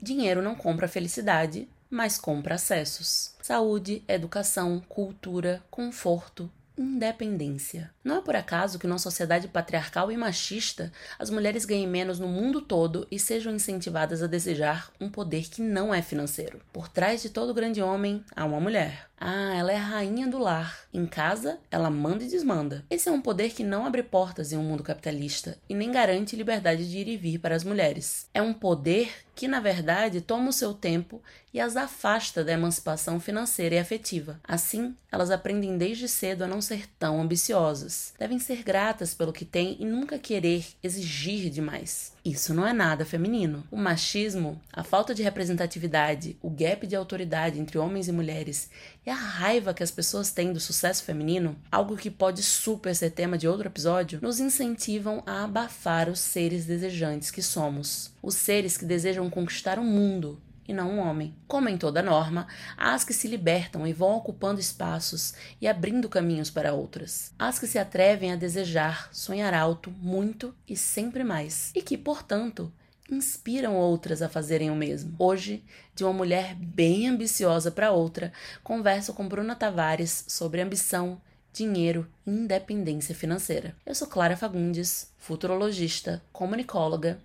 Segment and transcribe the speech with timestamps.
[0.00, 3.34] dinheiro não compra felicidade, mas compra acessos.
[3.42, 7.90] Saúde, educação, cultura, conforto, independência.
[8.04, 12.28] Não é por acaso que numa sociedade patriarcal e machista, as mulheres ganhem menos no
[12.28, 16.60] mundo todo e sejam incentivadas a desejar um poder que não é financeiro.
[16.72, 19.08] Por trás de todo grande homem há uma mulher.
[19.20, 20.86] Ah, ela é a rainha do lar.
[20.92, 22.84] Em casa, ela manda e desmanda.
[22.88, 26.36] Esse é um poder que não abre portas em um mundo capitalista e nem garante
[26.36, 28.26] liberdade de ir e vir para as mulheres.
[28.32, 31.22] É um poder que, na verdade, toma o seu tempo
[31.54, 34.40] e as afasta da emancipação financeira e afetiva.
[34.42, 38.12] Assim, elas aprendem desde cedo a não ser tão ambiciosas.
[38.18, 42.12] Devem ser gratas pelo que têm e nunca querer exigir demais.
[42.28, 43.64] Isso não é nada feminino.
[43.70, 48.68] O machismo, a falta de representatividade, o gap de autoridade entre homens e mulheres
[49.06, 53.12] e a raiva que as pessoas têm do sucesso feminino, algo que pode super ser
[53.12, 58.10] tema de outro episódio, nos incentivam a abafar os seres desejantes que somos.
[58.22, 61.34] Os seres que desejam conquistar o mundo, e não um homem.
[61.48, 62.46] Como em toda norma,
[62.76, 67.32] há as que se libertam e vão ocupando espaços e abrindo caminhos para outras.
[67.38, 71.72] As que se atrevem a desejar, sonhar alto, muito e sempre mais.
[71.74, 72.70] E que, portanto,
[73.10, 75.16] inspiram outras a fazerem o mesmo.
[75.18, 81.20] Hoje, de uma mulher bem ambiciosa para outra, converso com Bruna Tavares sobre ambição,
[81.52, 83.74] dinheiro e independência financeira.
[83.86, 87.18] Eu sou Clara Fagundes, futurologista, comunicóloga,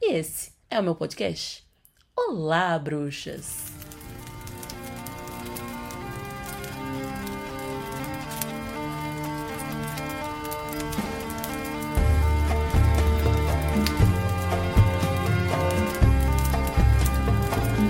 [0.00, 1.67] e esse é o meu podcast.
[2.26, 3.68] Olá, bruxas!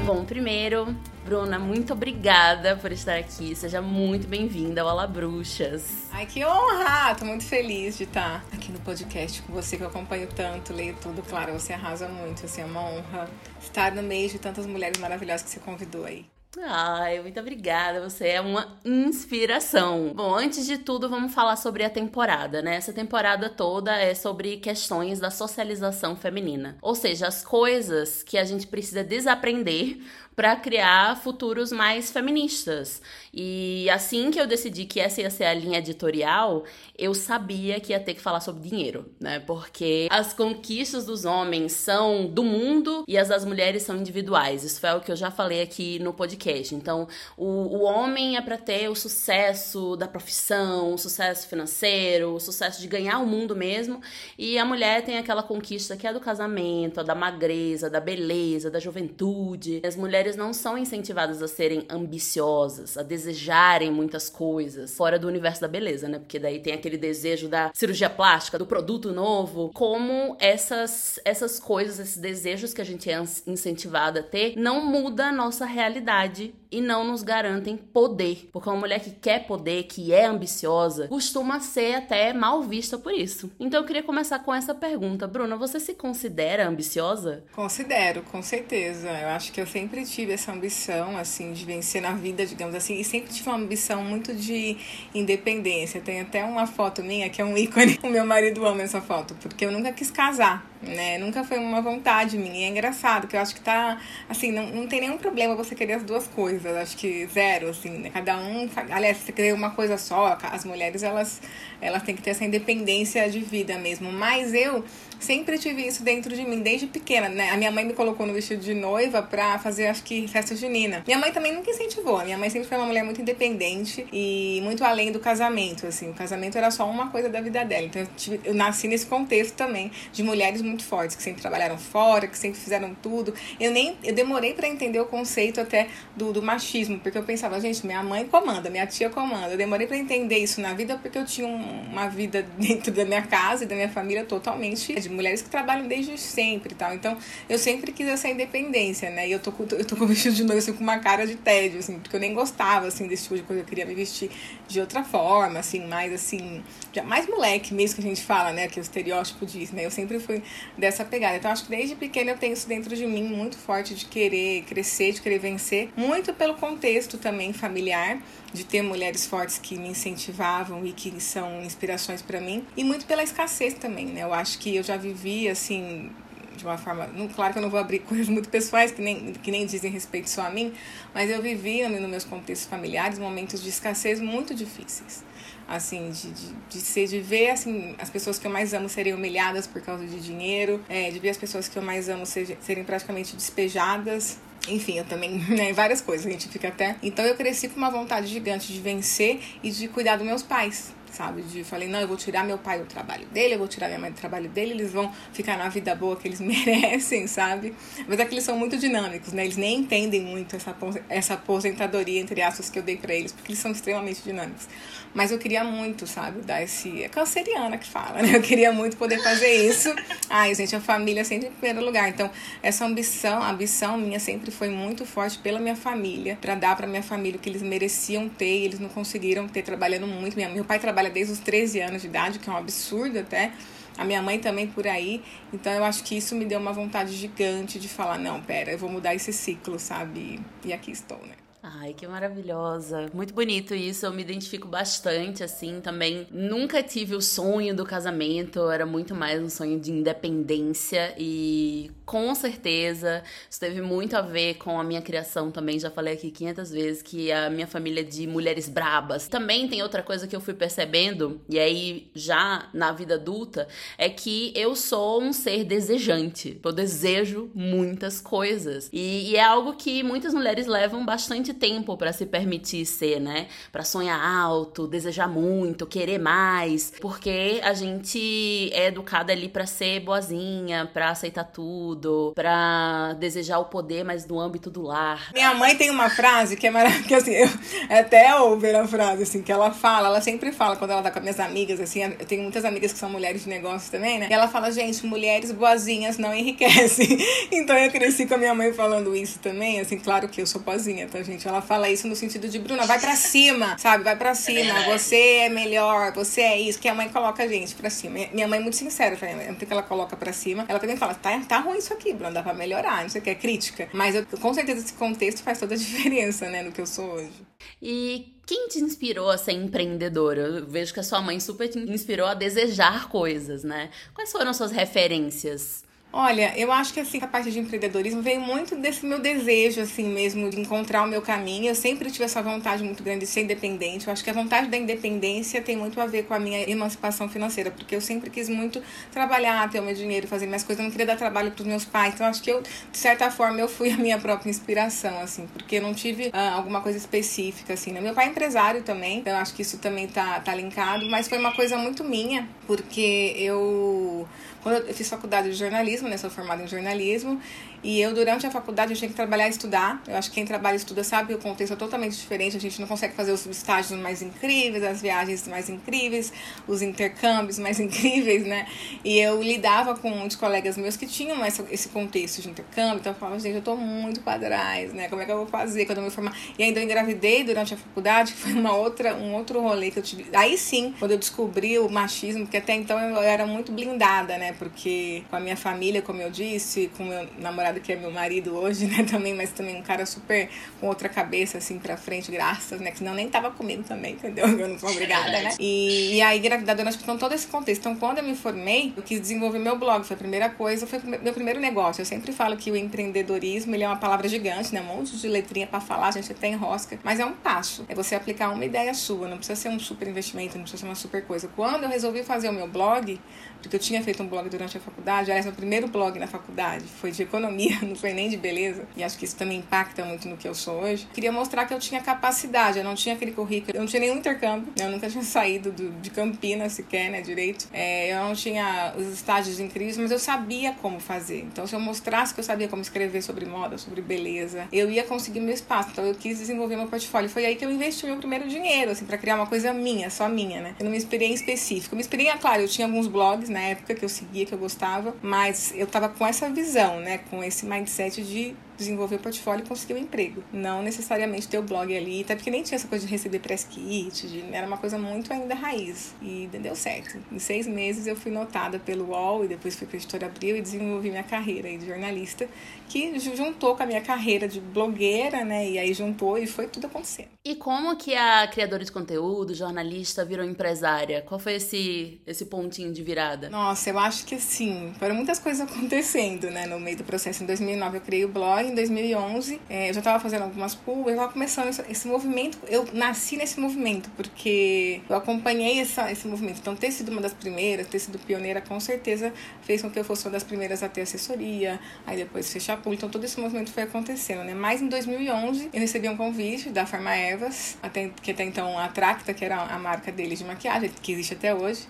[0.04, 0.94] Bom, primeiro,
[1.28, 3.54] Bruna, muito obrigada por estar aqui.
[3.54, 6.08] Seja muito bem-vinda ao Olá Bruxas.
[6.10, 7.14] Ai, que honra!
[7.16, 10.96] Tô muito feliz de estar aqui no podcast com você, que eu acompanho tanto, leio
[11.02, 11.22] tudo.
[11.22, 13.28] Claro, você arrasa muito, assim, é uma honra
[13.60, 16.24] estar no meio de tantas mulheres maravilhosas que você convidou aí.
[16.66, 18.08] Ai, muito obrigada.
[18.08, 20.12] Você é uma inspiração.
[20.14, 22.76] Bom, antes de tudo, vamos falar sobre a temporada, né?
[22.76, 26.78] Essa temporada toda é sobre questões da socialização feminina.
[26.80, 30.00] Ou seja, as coisas que a gente precisa desaprender
[30.38, 33.02] para criar futuros mais feministas.
[33.34, 36.62] E assim que eu decidi que essa ia ser a linha editorial,
[36.96, 39.40] eu sabia que ia ter que falar sobre dinheiro, né?
[39.40, 44.62] Porque as conquistas dos homens são do mundo e as das mulheres são individuais.
[44.62, 46.72] Isso foi o que eu já falei aqui no podcast.
[46.72, 52.40] Então, o, o homem é para ter o sucesso da profissão, o sucesso financeiro, o
[52.40, 54.00] sucesso de ganhar o mundo mesmo,
[54.38, 58.70] e a mulher tem aquela conquista que é do casamento, a da magreza, da beleza,
[58.70, 59.80] da juventude.
[59.84, 65.26] As mulheres mulheres não são incentivadas a serem ambiciosas, a desejarem muitas coisas fora do
[65.26, 66.18] universo da beleza, né?
[66.18, 69.70] Porque daí tem aquele desejo da cirurgia plástica, do produto novo.
[69.72, 75.26] Como essas, essas coisas, esses desejos que a gente é incentivada a ter, não muda
[75.26, 78.48] a nossa realidade e não nos garantem poder.
[78.52, 83.12] Porque uma mulher que quer poder, que é ambiciosa, costuma ser até mal vista por
[83.12, 83.50] isso.
[83.58, 85.26] Então eu queria começar com essa pergunta.
[85.26, 87.44] Bruna, você se considera ambiciosa?
[87.52, 89.08] Considero, com certeza.
[89.08, 92.98] Eu acho que eu sempre tive essa ambição, assim, de vencer na vida, digamos assim,
[92.98, 94.76] e sempre tive uma ambição muito de
[95.14, 96.00] independência.
[96.00, 97.98] Tem até uma foto minha que é um ícone.
[98.08, 101.18] O meu marido ama essa foto, porque eu nunca quis casar né?
[101.18, 102.60] Nunca foi uma vontade minha.
[102.60, 105.74] E é engraçado, que eu acho que tá, assim, não, não tem nenhum problema você
[105.74, 106.76] querer as duas coisas.
[106.76, 108.10] Acho que zero, assim, né?
[108.10, 111.40] Cada um, aliás, você querer uma coisa só, as mulheres, elas,
[111.80, 114.12] elas têm que ter essa independência de vida mesmo.
[114.12, 114.84] Mas eu
[115.18, 117.50] sempre tive isso dentro de mim, desde pequena, né?
[117.50, 121.02] A minha mãe me colocou no vestido de noiva pra fazer, acho que, festa junina.
[121.06, 122.22] Minha mãe também nunca incentivou.
[122.24, 126.10] Minha mãe sempre foi uma mulher muito independente e muito além do casamento, assim.
[126.10, 127.84] O casamento era só uma coisa da vida dela.
[127.84, 131.78] Então eu, tive, eu nasci nesse contexto também de mulheres muito fortes, que sempre trabalharam
[131.78, 133.34] fora, que sempre fizeram tudo.
[133.58, 137.60] Eu nem eu demorei para entender o conceito até do, do machismo, porque eu pensava,
[137.60, 139.52] gente, minha mãe comanda, minha tia comanda.
[139.52, 143.22] Eu demorei para entender isso na vida porque eu tinha uma vida dentro da minha
[143.22, 146.94] casa e da minha família totalmente de mulheres que trabalham desde sempre e tal.
[146.94, 147.16] Então,
[147.48, 149.28] eu sempre quis essa independência, né?
[149.28, 151.78] E eu tô, eu tô com vestido de noiva assim, com uma cara de tédio,
[151.78, 153.62] assim, porque eu nem gostava, assim, desse tipo de coisa.
[153.62, 154.30] Eu queria me vestir
[154.66, 156.62] de outra forma, assim, mais, assim,
[156.92, 158.68] já mais moleque mesmo que a gente fala, né?
[158.68, 159.84] Que o estereótipo diz, né?
[159.84, 160.42] Eu sempre fui
[160.76, 161.36] dessa pegada.
[161.36, 164.62] Então, acho que desde pequena eu tenho isso dentro de mim, muito forte, de querer
[164.62, 165.90] crescer, de querer vencer.
[165.96, 168.18] Muito pelo contexto também familiar,
[168.52, 172.64] de ter mulheres fortes que me incentivavam e que são inspirações para mim.
[172.76, 174.22] E muito pela escassez também, né?
[174.22, 176.10] Eu acho que eu já vivi, assim,
[176.56, 177.06] de uma forma.
[177.08, 179.90] Não, claro que eu não vou abrir coisas muito pessoais que nem, que nem dizem
[179.90, 180.72] respeito só a mim,
[181.14, 185.24] mas eu vivi nos meus contextos familiares momentos de escassez muito difíceis
[185.68, 189.12] assim, de, de, de, ser, de ver, assim, as pessoas que eu mais amo serem
[189.12, 192.56] humilhadas por causa de dinheiro, é, de ver as pessoas que eu mais amo ser,
[192.62, 194.38] serem praticamente despejadas.
[194.66, 196.96] Enfim, eu também, né, várias coisas, a gente fica até.
[197.02, 200.92] Então eu cresci com uma vontade gigante de vencer e de cuidar dos meus pais
[201.12, 201.42] sabe?
[201.42, 203.98] De falei, não, eu vou tirar meu pai do trabalho dele, eu vou tirar minha
[203.98, 207.74] mãe do trabalho dele, eles vão ficar na vida boa que eles merecem, sabe?
[208.06, 209.44] Mas é que eles são muito dinâmicos, né?
[209.44, 210.76] Eles nem entendem muito essa,
[211.08, 214.68] essa aposentadoria, entre aspas, que eu dei para eles, porque eles são extremamente dinâmicos.
[215.14, 217.02] Mas eu queria muito, sabe, dar esse.
[217.02, 218.36] É canceriana que fala, né?
[218.36, 219.94] Eu queria muito poder fazer isso.
[220.28, 222.08] Ai, gente, a família sempre em primeiro lugar.
[222.08, 222.30] Então,
[222.62, 226.86] essa ambição, a ambição minha sempre foi muito forte pela minha família, para dar para
[226.86, 230.36] minha família o que eles mereciam ter e eles não conseguiram ter trabalhando muito.
[230.36, 233.52] Meu pai trabalha desde os 13 anos de idade, que é um absurdo até.
[233.96, 235.22] A minha mãe também por aí.
[235.52, 238.78] Então eu acho que isso me deu uma vontade gigante de falar, não, pera, eu
[238.78, 240.38] vou mudar esse ciclo, sabe?
[240.64, 241.34] E aqui estou, né?
[241.70, 243.10] Ai, que maravilhosa.
[243.12, 244.06] Muito bonito isso.
[244.06, 246.26] Eu me identifico bastante, assim, também.
[246.30, 251.14] Nunca tive o sonho do casamento, era muito mais um sonho de independência.
[251.18, 255.78] E com certeza isso teve muito a ver com a minha criação também.
[255.78, 259.28] Já falei aqui 500 vezes que a minha família é de mulheres brabas.
[259.28, 263.68] Também tem outra coisa que eu fui percebendo, e aí já na vida adulta,
[263.98, 266.58] é que eu sou um ser desejante.
[266.64, 268.88] Eu desejo muitas coisas.
[268.90, 273.48] E, e é algo que muitas mulheres levam bastante tempo para se permitir ser, né?
[273.72, 280.00] Para sonhar alto, desejar muito, querer mais, porque a gente é educada ali para ser
[280.00, 285.30] boazinha, para aceitar tudo, para desejar o poder, mas no âmbito do lar.
[285.32, 287.48] Minha mãe tem uma frase que é maravilhosa, assim, eu
[287.88, 291.20] até ouvir a frase assim que ela fala, ela sempre fala quando ela tá com
[291.20, 294.28] minhas amigas, assim, eu tenho muitas amigas que são mulheres de negócio também, né?
[294.30, 297.18] E ela fala, gente, mulheres boazinhas não enriquecem.
[297.50, 300.60] então eu cresci com a minha mãe falando isso também, assim, claro que eu sou
[300.60, 301.47] boazinha, tá, gente?
[301.48, 304.04] Ela fala isso no sentido de, Bruna, vai para cima, sabe?
[304.04, 304.82] Vai para cima.
[304.84, 306.78] Você é melhor, você é isso.
[306.78, 308.18] Que a mãe coloca a gente pra cima.
[308.32, 309.16] Minha mãe é muito sincera,
[309.46, 310.64] não que ela coloca pra cima.
[310.68, 313.02] Ela também fala, tá, tá ruim isso aqui, Bruna, dá pra melhorar.
[313.02, 313.88] Não sei o que, é crítica.
[313.92, 317.12] Mas eu, com certeza esse contexto faz toda a diferença, né, no que eu sou
[317.12, 317.46] hoje.
[317.82, 320.40] E quem te inspirou a ser empreendedora?
[320.40, 323.90] Eu vejo que a sua mãe super te inspirou a desejar coisas, né?
[324.14, 325.84] Quais foram suas referências?
[326.10, 330.04] Olha, eu acho que assim, a parte de empreendedorismo veio muito desse meu desejo, assim
[330.04, 331.66] mesmo, de encontrar o meu caminho.
[331.66, 334.06] Eu sempre tive essa vontade muito grande de ser independente.
[334.06, 337.28] Eu acho que a vontade da independência tem muito a ver com a minha emancipação
[337.28, 338.82] financeira, porque eu sempre quis muito
[339.12, 340.80] trabalhar, ter o meu dinheiro, fazer minhas coisas.
[340.80, 342.14] Eu não queria dar trabalho para os meus pais.
[342.14, 345.76] Então, acho que eu, de certa forma, eu fui a minha própria inspiração, assim, porque
[345.76, 347.92] eu não tive ah, alguma coisa específica, assim.
[347.92, 348.00] Né?
[348.00, 351.28] Meu pai é empresário também, então eu acho que isso também tá, tá linkado, mas
[351.28, 354.26] foi uma coisa muito minha, porque eu
[354.62, 357.40] quando eu fiz faculdade de jornalismo, né, sou formada em jornalismo,
[357.82, 360.02] e eu, durante a faculdade, eu tinha que trabalhar e estudar.
[360.06, 362.56] Eu acho que quem trabalha e estuda sabe que o contexto é totalmente diferente.
[362.56, 366.32] A gente não consegue fazer os estágios mais incríveis, as viagens mais incríveis,
[366.66, 368.66] os intercâmbios mais incríveis, né?
[369.04, 372.98] E eu lidava com muitos colegas meus que tinham essa, esse contexto de intercâmbio.
[372.98, 375.08] Então eu falava, gente, eu tô muito para trás, né?
[375.08, 376.36] Como é que eu vou fazer quando eu me formar?
[376.58, 379.98] E ainda eu engravidei durante a faculdade, que foi uma outra, um outro rolê que
[379.98, 380.26] eu tive.
[380.34, 384.52] Aí sim, quando eu descobri o machismo, porque até então eu era muito blindada, né?
[384.58, 388.54] Porque com a minha família, como eu disse, com meu namorado que é meu marido
[388.56, 390.48] hoje, né, também, mas também um cara super
[390.80, 394.46] com outra cabeça, assim, pra frente, graças, né, que senão nem tava comigo também, entendeu?
[394.46, 395.54] Eu não sou obrigada, né?
[395.58, 397.80] E, e aí, engravidada, nós então todo esse contexto.
[397.80, 401.00] Então, quando eu me formei, eu quis desenvolver meu blog, foi a primeira coisa, foi
[401.00, 402.00] meu primeiro negócio.
[402.00, 405.28] Eu sempre falo que o empreendedorismo, ele é uma palavra gigante, né, um monte de
[405.28, 408.64] letrinha para falar, a gente até enrosca, mas é um passo, é você aplicar uma
[408.64, 411.48] ideia sua, não precisa ser um super investimento, não precisa ser uma super coisa.
[411.54, 413.18] Quando eu resolvi fazer o meu blog,
[413.62, 416.84] porque eu tinha feito um blog durante a faculdade, aliás, meu primeiro blog na faculdade
[416.84, 420.28] foi de economia, não foi nem de beleza, e acho que isso também impacta muito
[420.28, 421.08] no que eu sou hoje.
[421.12, 424.16] Queria mostrar que eu tinha capacidade, eu não tinha aquele currículo, eu não tinha nenhum
[424.16, 424.86] intercâmbio, né?
[424.86, 427.68] eu nunca tinha saído do, de Campinas sequer, né, direito.
[427.72, 431.40] É, eu não tinha os estágios incríveis, mas eu sabia como fazer.
[431.40, 435.04] Então, se eu mostrasse que eu sabia como escrever sobre moda, sobre beleza, eu ia
[435.04, 435.90] conseguir meu espaço.
[435.92, 437.28] Então, eu quis desenvolver meu portfólio.
[437.28, 440.28] Foi aí que eu investi meu primeiro dinheiro, assim, para criar uma coisa minha, só
[440.28, 440.74] minha, né?
[440.78, 441.94] Eu não me inspirei em específico.
[441.94, 444.52] Eu me inspirei, é claro, eu tinha alguns blogs na época que eu seguia, que
[444.52, 447.18] eu gostava, mas eu tava com essa visão, né?
[447.30, 450.42] Com esse mindset de desenvolver o portfólio e conseguir um emprego.
[450.52, 453.64] Não necessariamente ter o blog ali, até porque nem tinha essa coisa de receber press
[453.64, 456.14] kit, de, era uma coisa muito ainda raiz.
[456.22, 457.18] E deu certo.
[457.30, 460.56] Em seis meses eu fui notada pelo UOL e depois fui para a Editora Abril
[460.56, 462.48] e desenvolvi minha carreira de jornalista,
[462.88, 465.68] que juntou com a minha carreira de blogueira, né?
[465.68, 467.28] E aí juntou e foi tudo acontecendo.
[467.44, 471.22] E como que a criadora de conteúdo, jornalista, virou empresária?
[471.22, 473.48] Qual foi esse, esse pontinho de virada?
[473.48, 477.42] Nossa, eu acho que assim, foram muitas coisas acontecendo, né, no meio do processo.
[477.42, 481.08] Em 2009 eu criei o blog, em 2011 é, eu já estava fazendo algumas eu
[481.08, 486.58] estava começando esse, esse, movimento, eu nasci nesse movimento, porque eu acompanhei essa, esse movimento.
[486.60, 489.32] Então, ter sido uma das primeiras, ter sido pioneira, com certeza
[489.62, 492.94] fez com que eu fosse uma das primeiras a ter assessoria, aí depois fechar público.
[493.00, 494.54] Então, todo esse movimento foi acontecendo, né.
[494.54, 498.88] Mas em 2011 eu recebi um convite da Farma Evas, até, que até então a
[498.88, 501.86] Tracta, que era a marca deles de maquiagem, que existe até hoje,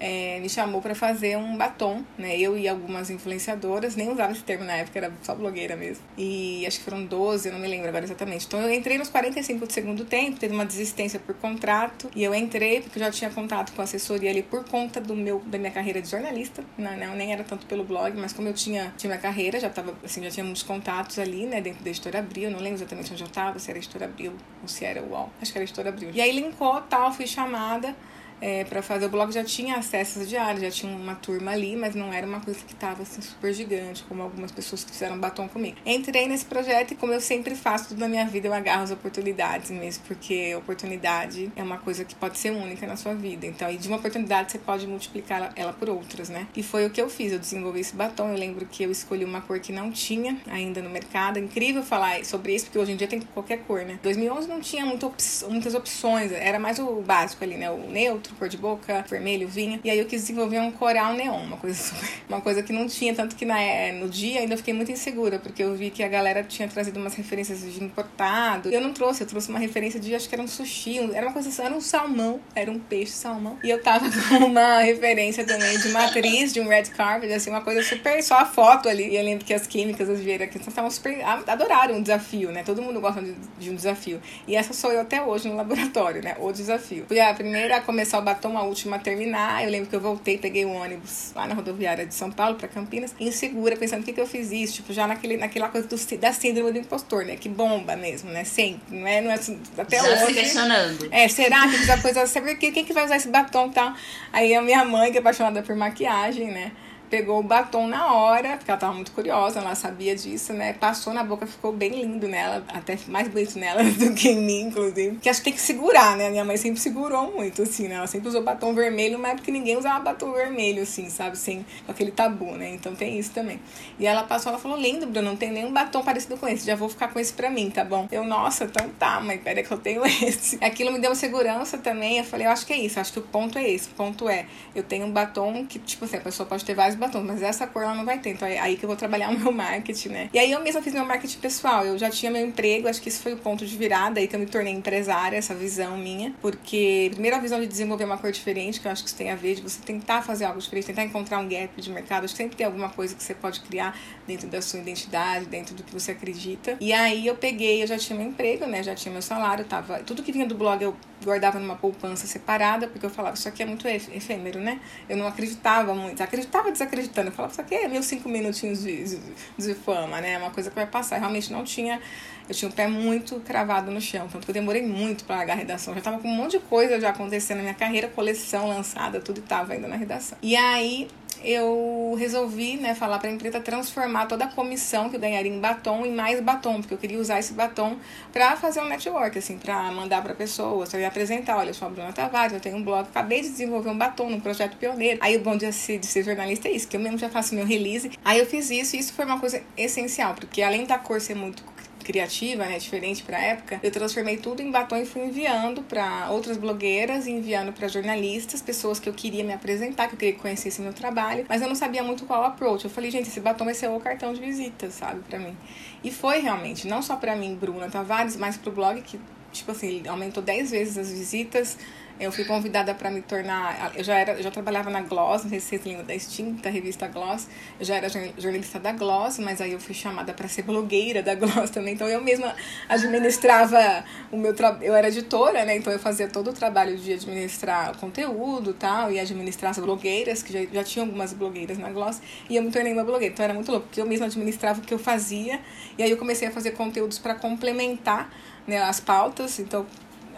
[0.00, 2.36] é, me chamou para fazer um batom, né?
[2.38, 6.02] Eu e algumas influenciadoras, nem usava esse termo na época, era só blogueira mesmo.
[6.16, 8.46] E acho que foram 12, eu não me lembro agora exatamente.
[8.46, 12.34] Então eu entrei nos 45 do segundo tempo, teve uma desistência por contrato, e eu
[12.34, 15.70] entrei porque eu já tinha contato com assessoria ali por conta do meu da minha
[15.70, 16.64] carreira de jornalista.
[16.78, 19.68] Não, não nem era tanto pelo blog, mas como eu tinha, tinha minha carreira, já
[19.68, 23.12] tava assim, já tinha muitos contatos ali, né, dentro da editora Abril, não lembro exatamente
[23.12, 25.30] onde eu tava, se era editora Abril ou se era o UOL.
[25.42, 26.10] Acho que era editora Abril.
[26.14, 27.94] E aí linkou tal, fui chamada
[28.40, 31.94] é, para fazer o blog já tinha acessos diários, já tinha uma turma ali, mas
[31.94, 35.48] não era uma coisa que estava assim, super gigante, como algumas pessoas que fizeram batom
[35.48, 35.76] comigo.
[35.84, 38.90] Entrei nesse projeto e, como eu sempre faço tudo na minha vida, eu agarro as
[38.90, 43.46] oportunidades mesmo, porque oportunidade é uma coisa que pode ser única na sua vida.
[43.46, 46.46] Então, e de uma oportunidade você pode multiplicar ela por outras, né?
[46.56, 48.30] E foi o que eu fiz, eu desenvolvi esse batom.
[48.30, 51.38] Eu lembro que eu escolhi uma cor que não tinha ainda no mercado.
[51.38, 53.98] É incrível falar sobre isso, porque hoje em dia tem qualquer cor, né?
[54.02, 55.14] 2011 não tinha op
[55.48, 57.70] muitas opções, era mais o básico ali, né?
[57.70, 59.80] O neutro cor de boca, vermelho, vinho.
[59.84, 62.86] E aí eu quis desenvolver um coral neon, uma coisa super, uma coisa que não
[62.86, 66.02] tinha, tanto que na, é, no dia ainda fiquei muito insegura, porque eu vi que
[66.02, 68.70] a galera tinha trazido umas referências de importado.
[68.70, 71.32] Eu não trouxe, eu trouxe uma referência de, acho que era um sushi, era uma
[71.32, 73.58] coisa assim, era um salmão, era um peixe salmão.
[73.62, 77.50] E eu tava com uma referência também de uma atriz, de um red carpet, assim,
[77.50, 79.08] uma coisa super, só a foto ali.
[79.08, 82.62] E eu lembro que as químicas, as vieiras aqui, estavam super, adoraram um desafio, né?
[82.62, 84.20] Todo mundo gosta de, de um desafio.
[84.46, 86.36] E essa sou eu até hoje no laboratório, né?
[86.38, 87.04] O desafio.
[87.06, 89.64] Fui a primeira a começar batom, a última a terminar.
[89.64, 92.68] Eu lembro que eu voltei, peguei o ônibus lá na rodoviária de São Paulo para
[92.68, 95.96] Campinas, insegura, pensando o que, que eu fiz isso, tipo, já naquele, naquela coisa do,
[96.18, 97.36] da síndrome do impostor, né?
[97.36, 98.44] Que bomba mesmo, né?
[98.44, 99.20] Sempre, não é?
[99.20, 99.38] Não é
[99.78, 100.26] até já hoje.
[100.26, 101.08] Se questionando.
[101.10, 103.94] É, será que essa coisa, sabe quem que vai usar esse batom e tal?
[104.32, 106.72] Aí a minha mãe, que é apaixonada por maquiagem, né?
[107.10, 110.72] Pegou o batom na hora, porque ela tava muito curiosa, ela sabia disso, né?
[110.72, 114.60] Passou na boca, ficou bem lindo nela, até mais bonito nela do que em mim,
[114.68, 115.16] inclusive.
[115.16, 116.30] Que acho que tem que segurar, né?
[116.30, 117.96] Minha mãe sempre segurou muito, assim, né?
[117.96, 121.36] Ela sempre usou batom vermelho, mas é porque ninguém usava batom vermelho, assim, sabe?
[121.36, 122.70] Sem aquele tabu, né?
[122.70, 123.60] Então tem isso também.
[123.98, 126.76] E ela passou, ela falou, lindo, Bruno, não tem nenhum batom parecido com esse, já
[126.76, 128.06] vou ficar com esse pra mim, tá bom?
[128.12, 130.58] Eu, nossa, então tá, mãe, pera que eu tenho esse.
[130.62, 133.22] Aquilo me deu segurança também, eu falei, eu acho que é isso, acho que o
[133.22, 136.46] ponto é esse, o ponto é, eu tenho um batom que, tipo assim, a pessoa
[136.46, 138.30] pode ter vários batons, mas essa cor ela não vai ter.
[138.30, 140.30] Então é aí que eu vou trabalhar o meu marketing, né?
[140.32, 141.84] E aí eu mesma fiz meu marketing pessoal.
[141.84, 144.36] Eu já tinha meu emprego, acho que isso foi o ponto de virada aí que
[144.36, 146.32] eu me tornei empresária, essa visão minha.
[146.40, 149.30] Porque, primeiro, a visão de desenvolver uma cor diferente, que eu acho que isso tem
[149.30, 152.24] a ver, de você tentar fazer algo diferente, tentar encontrar um gap de mercado.
[152.24, 155.74] Acho que sempre tem alguma coisa que você pode criar dentro da sua identidade, dentro
[155.74, 156.76] do que você acredita.
[156.80, 158.82] E aí eu peguei, eu já tinha meu emprego, né?
[158.82, 160.00] Já tinha meu salário, tava.
[160.00, 163.62] Tudo que vinha do blog eu guardava numa poupança separada, porque eu falava, isso aqui
[163.62, 164.80] é muito efêmero, né?
[165.08, 166.22] Eu não acreditava muito.
[166.22, 167.28] Acreditava desacreditando.
[167.28, 169.18] Eu falava, isso aqui é meus cinco minutinhos de,
[169.58, 170.32] de, fama, né?
[170.32, 171.16] É uma coisa que vai passar.
[171.16, 172.00] Eu realmente não tinha.
[172.48, 175.52] Eu tinha o pé muito cravado no chão, tanto que eu demorei muito para largar
[175.52, 175.92] a redação.
[175.92, 179.20] Eu já tava com um monte de coisa já acontecendo na minha carreira, coleção lançada,
[179.20, 180.36] tudo e tava ainda na redação.
[180.42, 181.08] E aí
[181.44, 185.60] eu resolvi, né, falar para a empresa transformar toda a comissão que eu ganharia em
[185.60, 187.96] batom em mais batom, porque eu queria usar esse batom
[188.32, 191.88] para fazer um network, assim, para mandar para pessoas, para me apresentar, olha, eu sou
[191.88, 195.18] a Bruna Tavares, eu tenho um blog, acabei de desenvolver um batom num projeto pioneiro.
[195.22, 197.54] Aí o bom de ser, de ser jornalista é isso, que eu mesmo já faço
[197.54, 198.10] meu release.
[198.24, 201.34] Aí eu fiz isso e isso foi uma coisa essencial, porque além da cor ser
[201.34, 201.62] muito
[202.10, 206.56] criativa, né, diferente para época, eu transformei tudo em batom e fui enviando para outras
[206.56, 210.84] blogueiras, enviando para jornalistas, pessoas que eu queria me apresentar, que eu queria que conhecessem
[210.84, 212.84] meu trabalho, mas eu não sabia muito qual approach.
[212.84, 215.56] Eu falei, gente, esse batom vai ser o cartão de visita, sabe, para mim.
[216.02, 219.20] E foi realmente, não só para mim, Bruna Tavares, mas pro blog que
[219.52, 221.76] tipo assim, aumentou 10 vezes as visitas,
[222.20, 223.92] Eu fui convidada para me tornar.
[223.96, 226.68] Eu já era, eu já trabalhava na Gloss, não sei se vocês lembram da extinta
[226.68, 227.48] revista Gloss.
[227.78, 231.34] Eu já era jornalista da Gloss, mas aí eu fui chamada para ser blogueira da
[231.34, 231.94] Gloss também.
[231.94, 232.54] Então eu mesma
[232.90, 234.84] administrava o meu trabalho.
[234.84, 235.78] Eu era editora, né?
[235.78, 240.52] Então eu fazia todo o trabalho de administrar conteúdo tal, e administrar as blogueiras, que
[240.52, 243.32] já, já tinha algumas blogueiras na Gloss, e eu me tornei uma blogueira.
[243.32, 245.58] Então era muito louco, porque eu mesma administrava o que eu fazia,
[245.96, 248.30] e aí eu comecei a fazer conteúdos para complementar
[248.66, 249.58] né, as pautas.
[249.58, 249.86] Então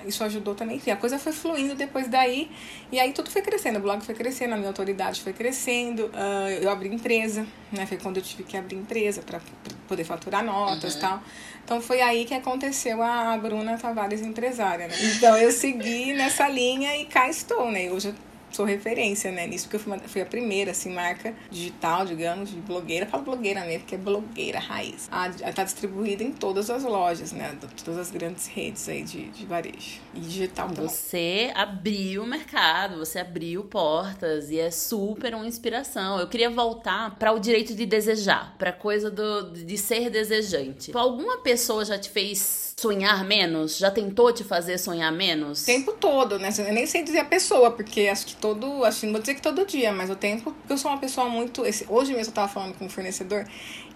[0.07, 0.77] isso ajudou também.
[0.77, 2.51] Enfim, a coisa foi fluindo depois daí.
[2.91, 3.79] E aí tudo foi crescendo.
[3.79, 6.07] O blog foi crescendo, a minha autoridade foi crescendo.
[6.07, 7.87] Uh, eu abri empresa, né?
[7.87, 9.41] Foi quando eu tive que abrir empresa para
[9.89, 11.01] poder faturar notas e uhum.
[11.03, 11.23] tal.
[11.65, 14.95] Então foi aí que aconteceu a Bruna Tavares empresária, né?
[15.17, 17.91] Então eu segui nessa linha e cá estou, né?
[17.91, 21.35] Hoje eu sou referência, né, nisso, porque eu fui, uma, fui a primeira, assim, marca
[21.51, 23.07] digital, digamos, de blogueira.
[23.07, 25.09] Falo blogueira mesmo, porque é blogueira raiz.
[25.11, 29.29] A, a, tá distribuída em todas as lojas, né, todas as grandes redes aí de,
[29.29, 30.01] de varejo.
[30.15, 30.89] E digital também.
[30.89, 36.19] Você abriu o mercado, você abriu portas e é super uma inspiração.
[36.19, 40.93] Eu queria voltar para o direito de desejar, para coisa do, de ser desejante.
[40.95, 43.79] Alguma pessoa já te fez sonhar menos?
[43.79, 45.63] Já tentou te fazer sonhar menos?
[45.63, 46.51] O tempo todo, né?
[46.59, 49.41] Eu nem sei dizer a pessoa, porque acho que todo, que não vou dizer que
[49.41, 52.35] todo dia, mas o tempo, porque eu sou uma pessoa muito, esse, hoje mesmo eu
[52.35, 53.47] tava falando com um fornecedor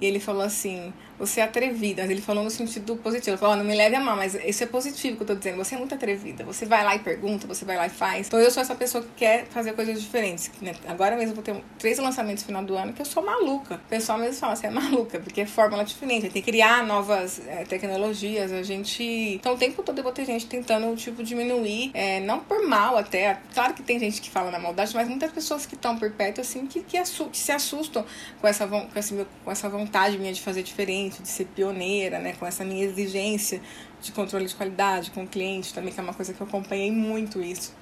[0.00, 2.02] e ele falou assim: você é atrevida.
[2.02, 3.30] Ele falou no sentido positivo.
[3.30, 5.35] Ele falou: oh, não me leve a mal, mas isso é positivo que eu tô
[5.35, 5.56] dizendo.
[5.56, 6.44] Você é muito atrevida.
[6.44, 8.26] Você vai lá e pergunta, você vai lá e faz.
[8.26, 10.50] Então eu sou essa pessoa que quer fazer coisas diferentes.
[10.61, 10.75] Né?
[10.87, 13.76] Agora mesmo vou ter três lançamentos no final do ano que eu sou maluca.
[13.76, 16.18] O pessoal mesmo fala: você é maluca, porque é fórmula diferente.
[16.18, 18.52] A gente tem que criar novas é, tecnologias.
[18.52, 19.02] A gente.
[19.02, 21.90] Então o tempo todo eu vou ter gente tentando, tipo, diminuir.
[21.94, 23.38] É, não por mal até.
[23.54, 26.40] Claro que tem gente que fala na maldade, mas muitas pessoas que estão por perto,
[26.40, 28.04] assim, que, que, que se assustam
[28.40, 32.35] com essa, com, esse, com essa vontade minha de fazer diferente, de ser pioneira, né,
[32.39, 33.61] com essa minha exigência
[34.01, 36.91] de controle de qualidade com o cliente também, que é uma coisa que eu acompanhei
[36.91, 37.75] muito isso.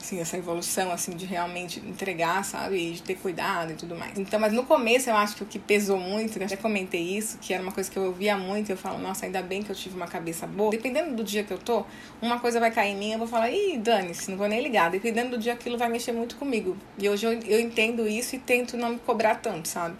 [0.00, 2.76] Assim, essa evolução, assim, de realmente entregar, sabe?
[2.76, 4.16] E de ter cuidado e tudo mais.
[4.16, 7.36] Então, mas no começo eu acho que o que pesou muito, eu até comentei isso,
[7.38, 9.74] que era uma coisa que eu ouvia muito, eu falo, nossa, ainda bem que eu
[9.74, 10.70] tive uma cabeça boa.
[10.70, 11.84] Dependendo do dia que eu tô,
[12.22, 14.88] uma coisa vai cair em mim, eu vou falar, ih, dane-se, não vou nem ligar.
[14.88, 16.76] Dependendo do dia, aquilo vai mexer muito comigo.
[16.96, 19.96] E hoje eu, eu entendo isso e tento não me cobrar tanto, sabe?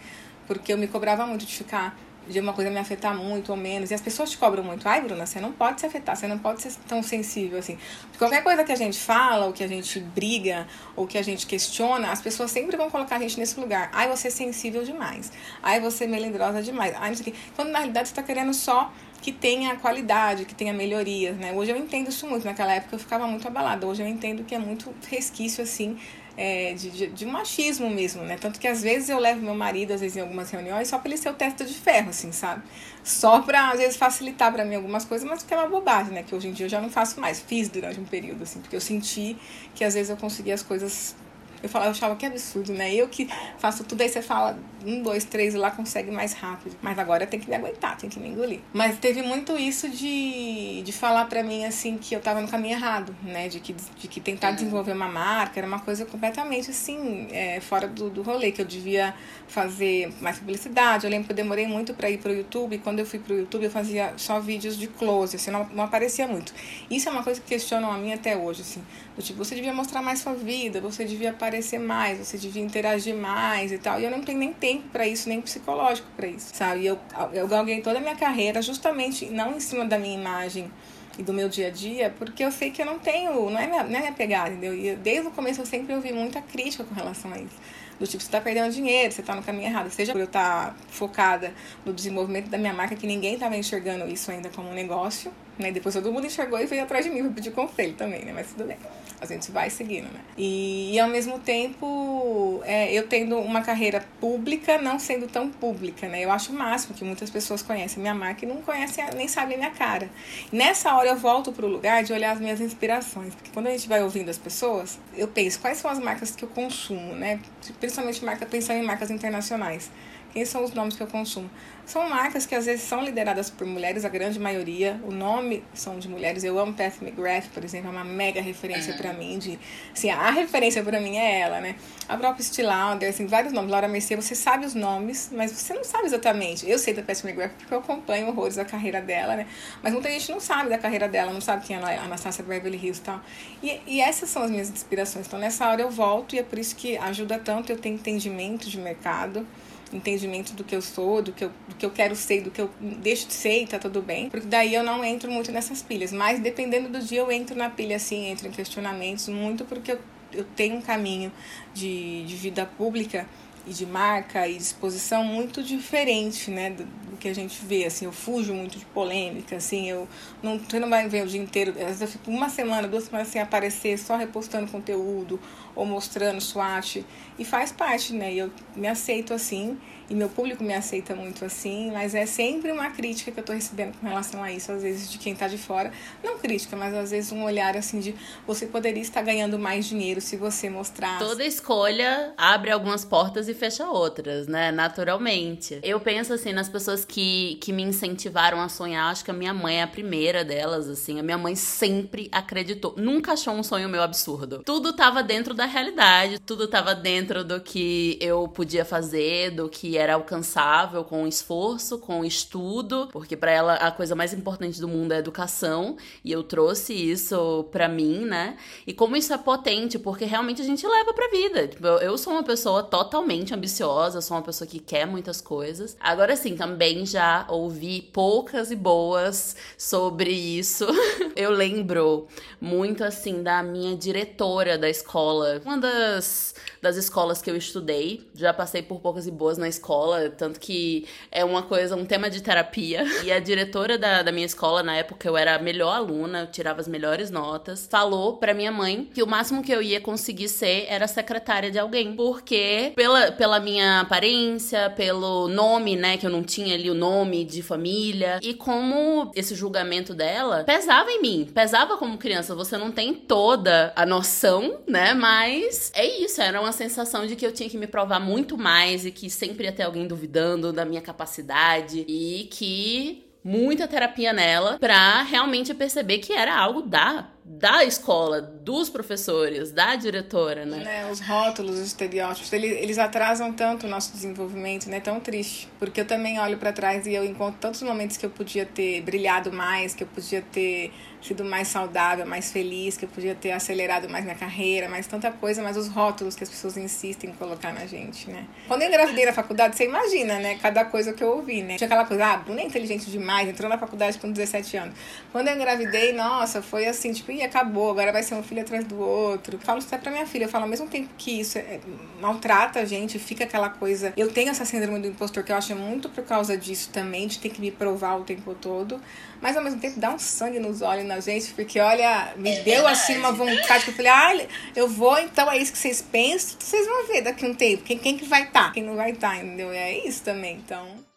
[0.49, 1.97] porque eu me cobrava muito de ficar
[2.29, 3.91] de uma coisa me afetar muito ou menos.
[3.91, 4.87] E as pessoas te cobram muito.
[4.89, 7.79] Ai, Bruna, você não pode se afetar, você não pode ser tão sensível assim.
[8.03, 11.23] Porque qualquer coisa que a gente fala, ou que a gente briga, ou que a
[11.23, 13.91] gente questiona, as pessoas sempre vão colocar a gente nesse lugar.
[13.93, 15.33] Ai, você é sensível demais.
[15.63, 16.95] Ai, você é melindrosa demais.
[16.99, 17.39] Ai, não sei o quê.
[17.57, 21.53] Quando na realidade você está querendo só que tenha qualidade, que tenha melhorias, né?
[21.53, 22.45] Hoje eu entendo isso muito.
[22.45, 23.87] Naquela época eu ficava muito abalada.
[23.87, 25.99] Hoje eu entendo que é muito resquício, assim,
[26.41, 28.39] é, de, de, de, machismo mesmo, né?
[28.41, 31.09] Tanto que às vezes eu levo meu marido, às vezes em algumas reuniões, só pra
[31.09, 32.63] ele ser o testa de ferro, assim, sabe?
[33.03, 36.23] Só pra, às vezes, facilitar para mim algumas coisas, mas que é uma bobagem, né?
[36.23, 37.41] Que hoje em dia eu já não faço mais.
[37.41, 39.37] Fiz durante um período, assim, porque eu senti
[39.75, 41.17] que às vezes eu conseguia as coisas
[41.63, 42.95] eu, falava, eu achava que absurdo, né?
[42.95, 46.77] Eu que faço tudo, aí você fala um, dois, três e lá consegue mais rápido.
[46.81, 48.61] Mas agora tem que me aguentar, tem que me engolir.
[48.73, 52.75] Mas teve muito isso de, de falar pra mim, assim, que eu tava no caminho
[52.75, 53.49] errado, né?
[53.49, 57.89] De que, de que tentar desenvolver uma marca era uma coisa completamente, assim, é, fora
[57.89, 59.15] do, do rolê, que eu devia
[59.49, 61.05] fazer mais publicidade.
[61.07, 62.79] Eu lembro que eu demorei muito para ir pro YouTube.
[62.79, 66.27] Quando eu fui pro YouTube, eu fazia só vídeos de close, assim, não, não aparecia
[66.27, 66.53] muito.
[66.91, 68.83] Isso é uma coisa que questionam a mim até hoje, assim.
[69.19, 73.17] Do tipo, você devia mostrar mais sua vida, você devia aparecer mais, você devia interagir
[73.17, 74.01] mais e tal.
[74.01, 76.83] E eu não tenho nem tempo para isso, nem psicológico para isso, sabe?
[76.83, 76.97] E eu,
[77.33, 80.71] eu galguei toda a minha carreira justamente não em cima da minha imagem
[81.19, 83.67] e do meu dia a dia, porque eu sei que eu não tenho, não é
[83.67, 84.73] minha, não é minha pegada, entendeu?
[84.73, 87.57] E desde o começo eu sempre ouvi muita crítica com relação a isso.
[87.99, 89.91] Do tipo, você tá perdendo dinheiro, você tá no caminho errado.
[89.91, 91.53] Seja por eu estar tá focada
[91.85, 95.73] no desenvolvimento da minha marca, que ninguém tava enxergando isso ainda como um negócio, né?
[95.73, 98.33] Depois todo mundo enxergou e veio atrás de mim pra pedir conselho também, né?
[98.35, 98.77] Mas tudo bem.
[99.21, 100.21] A gente vai seguindo, né?
[100.37, 106.07] E, e ao mesmo tempo, é, eu tendo uma carreira pública, não sendo tão pública,
[106.09, 106.25] né?
[106.25, 109.57] Eu acho o máximo que muitas pessoas conhecem minha marca e não conhecem, nem sabem
[109.59, 110.09] minha cara.
[110.53, 113.35] Nessa hora eu volto pro lugar de olhar as minhas inspirações.
[113.35, 116.45] Porque quando a gente vai ouvindo as pessoas, eu penso quais são as marcas que
[116.45, 117.41] eu consumo, né?
[117.81, 119.91] Principalmente marca, pensando em marcas internacionais.
[120.33, 121.51] Quem são os nomes que eu consumo?
[121.89, 125.01] São marcas que às vezes são lideradas por mulheres, a grande maioria.
[125.05, 126.45] O nome são de mulheres.
[126.45, 129.39] Eu amo Beth McGrath, por exemplo, é uma mega referência para mim.
[129.39, 129.59] De,
[129.91, 131.77] assim, a referência para mim é ela, né?
[132.07, 133.71] A própria Steel Lauder, assim, vários nomes.
[133.71, 136.69] Laura Mercier, você sabe os nomes, mas você não sabe exatamente.
[136.69, 139.47] Eu sei da Beth McGrath porque eu acompanho horrores a carreira dela, né?
[139.83, 142.45] Mas muita gente não sabe da carreira dela, não sabe quem ela é, a Anastasia
[142.45, 143.21] Beverly Hills e tal.
[143.63, 145.27] E, e essas são as minhas inspirações.
[145.27, 148.69] Então, nessa hora eu volto e é por isso que ajuda tanto eu ter entendimento
[148.69, 149.47] de mercado
[149.93, 152.61] entendimento do que eu sou, do que eu, do que eu quero ser, do que
[152.61, 154.29] eu deixo de ser e tá tudo bem.
[154.29, 156.13] Porque daí eu não entro muito nessas pilhas.
[156.13, 159.99] Mas dependendo do dia eu entro na pilha assim, entro em questionamentos, muito porque eu,
[160.33, 161.33] eu tenho um caminho
[161.75, 163.27] de, de vida pública
[163.69, 168.07] e de marca e disposição muito diferente, né, do, do, que a gente vê, assim,
[168.07, 170.09] eu fujo muito de polêmica, assim, eu
[170.43, 173.43] não, você não vai ver o dia inteiro, eu fico uma semana, duas semanas sem
[173.43, 175.39] aparecer, só repostando conteúdo
[175.79, 177.05] ou mostrando SWAT,
[177.39, 179.79] e faz parte, né, eu me aceito assim,
[180.11, 183.53] e meu público me aceita muito assim, mas é sempre uma crítica que eu tô
[183.53, 185.93] recebendo com relação a isso, às vezes de quem tá de fora.
[186.25, 188.15] Não crítica, mas às vezes um olhar assim de
[188.47, 191.19] você poderia estar ganhando mais dinheiro se você mostrar.
[191.19, 194.73] Toda escolha abre algumas portas e fecha outras, né?
[194.73, 195.79] Naturalmente.
[195.83, 199.53] Eu penso assim nas pessoas que, que me incentivaram a sonhar, acho que a minha
[199.53, 201.21] mãe é a primeira delas, assim.
[201.21, 204.63] A minha mãe sempre acreditou, nunca achou um sonho meu absurdo.
[204.65, 209.97] Tudo tava dentro da realidade, tudo tava dentro do que eu podia fazer, do que
[209.97, 215.13] era alcançável com esforço, com estudo, porque para ela a coisa mais importante do mundo
[215.13, 218.57] é a educação, e eu trouxe isso para mim, né?
[218.87, 221.69] E como isso é potente, porque realmente a gente leva pra vida.
[221.69, 225.97] Tipo, eu sou uma pessoa totalmente ambiciosa, sou uma pessoa que quer muitas coisas.
[226.01, 230.87] Agora sim, também já ouvi poucas e boas sobre isso.
[231.37, 232.27] eu lembro
[232.61, 238.29] muito assim da minha diretora da escola, uma das das escolas que eu estudei.
[238.35, 242.31] Já passei por poucas e boas na escola, tanto que é uma coisa, um tema
[242.31, 243.05] de terapia.
[243.29, 246.47] E a diretora da, da minha escola, na época eu era a melhor aluna, eu
[246.47, 250.49] tirava as melhores notas, falou pra minha mãe que o máximo que eu ia conseguir
[250.49, 252.15] ser era secretária de alguém.
[252.15, 257.45] Porque pela, pela minha aparência, pelo nome, né, que eu não tinha ali o nome
[257.45, 262.55] de família, e como esse julgamento dela pesava em mim, pesava como criança.
[262.55, 267.35] Você não tem toda a noção, né, mas é isso, era uma uma sensação de
[267.35, 270.73] que eu tinha que me provar muito mais e que sempre ia ter alguém duvidando
[270.73, 277.31] da minha capacidade e que muita terapia nela para realmente perceber que era algo da
[277.49, 280.85] da escola, dos professores, da diretora, né?
[280.85, 285.01] né os rótulos, os estereótipos, eles, eles atrasam tanto o nosso desenvolvimento, né?
[285.01, 285.67] Tão triste.
[285.79, 289.01] Porque eu também olho para trás e eu encontro tantos momentos que eu podia ter
[289.01, 293.51] brilhado mais, que eu podia ter sido mais saudável, mais feliz, que eu podia ter
[293.51, 297.33] acelerado mais minha carreira, mais tanta coisa, mas os rótulos que as pessoas insistem em
[297.33, 298.47] colocar na gente, né?
[298.69, 300.59] Quando eu engravidei na faculdade, você imagina, né?
[300.61, 301.77] Cada coisa que eu ouvi, né?
[301.77, 304.95] Tinha aquela coisa, ah, Bruna é inteligente demais, entrou na faculdade com 17 anos.
[305.33, 308.85] Quando eu engravidei, nossa, foi assim, tipo, e acabou, agora vai ser um filho atrás
[308.85, 309.57] do outro.
[309.57, 311.81] Eu falo isso até pra minha filha, eu falo ao mesmo tempo que isso é,
[312.21, 314.13] maltrata a gente, fica aquela coisa.
[314.17, 317.39] Eu tenho essa síndrome do impostor que eu acho muito por causa disso também, de
[317.39, 319.01] ter que me provar o tempo todo
[319.41, 322.63] mas ao mesmo tempo dá um sangue nos olhos na gente, porque olha, me é
[322.63, 326.03] deu assim uma vontade que eu falei, ah, eu vou, então é isso que vocês
[326.03, 328.83] pensam, vocês vão ver daqui a um tempo, quem, quem que vai estar, tá, quem
[328.83, 329.71] não vai estar, tá, entendeu?
[329.71, 331.08] É isso também, então.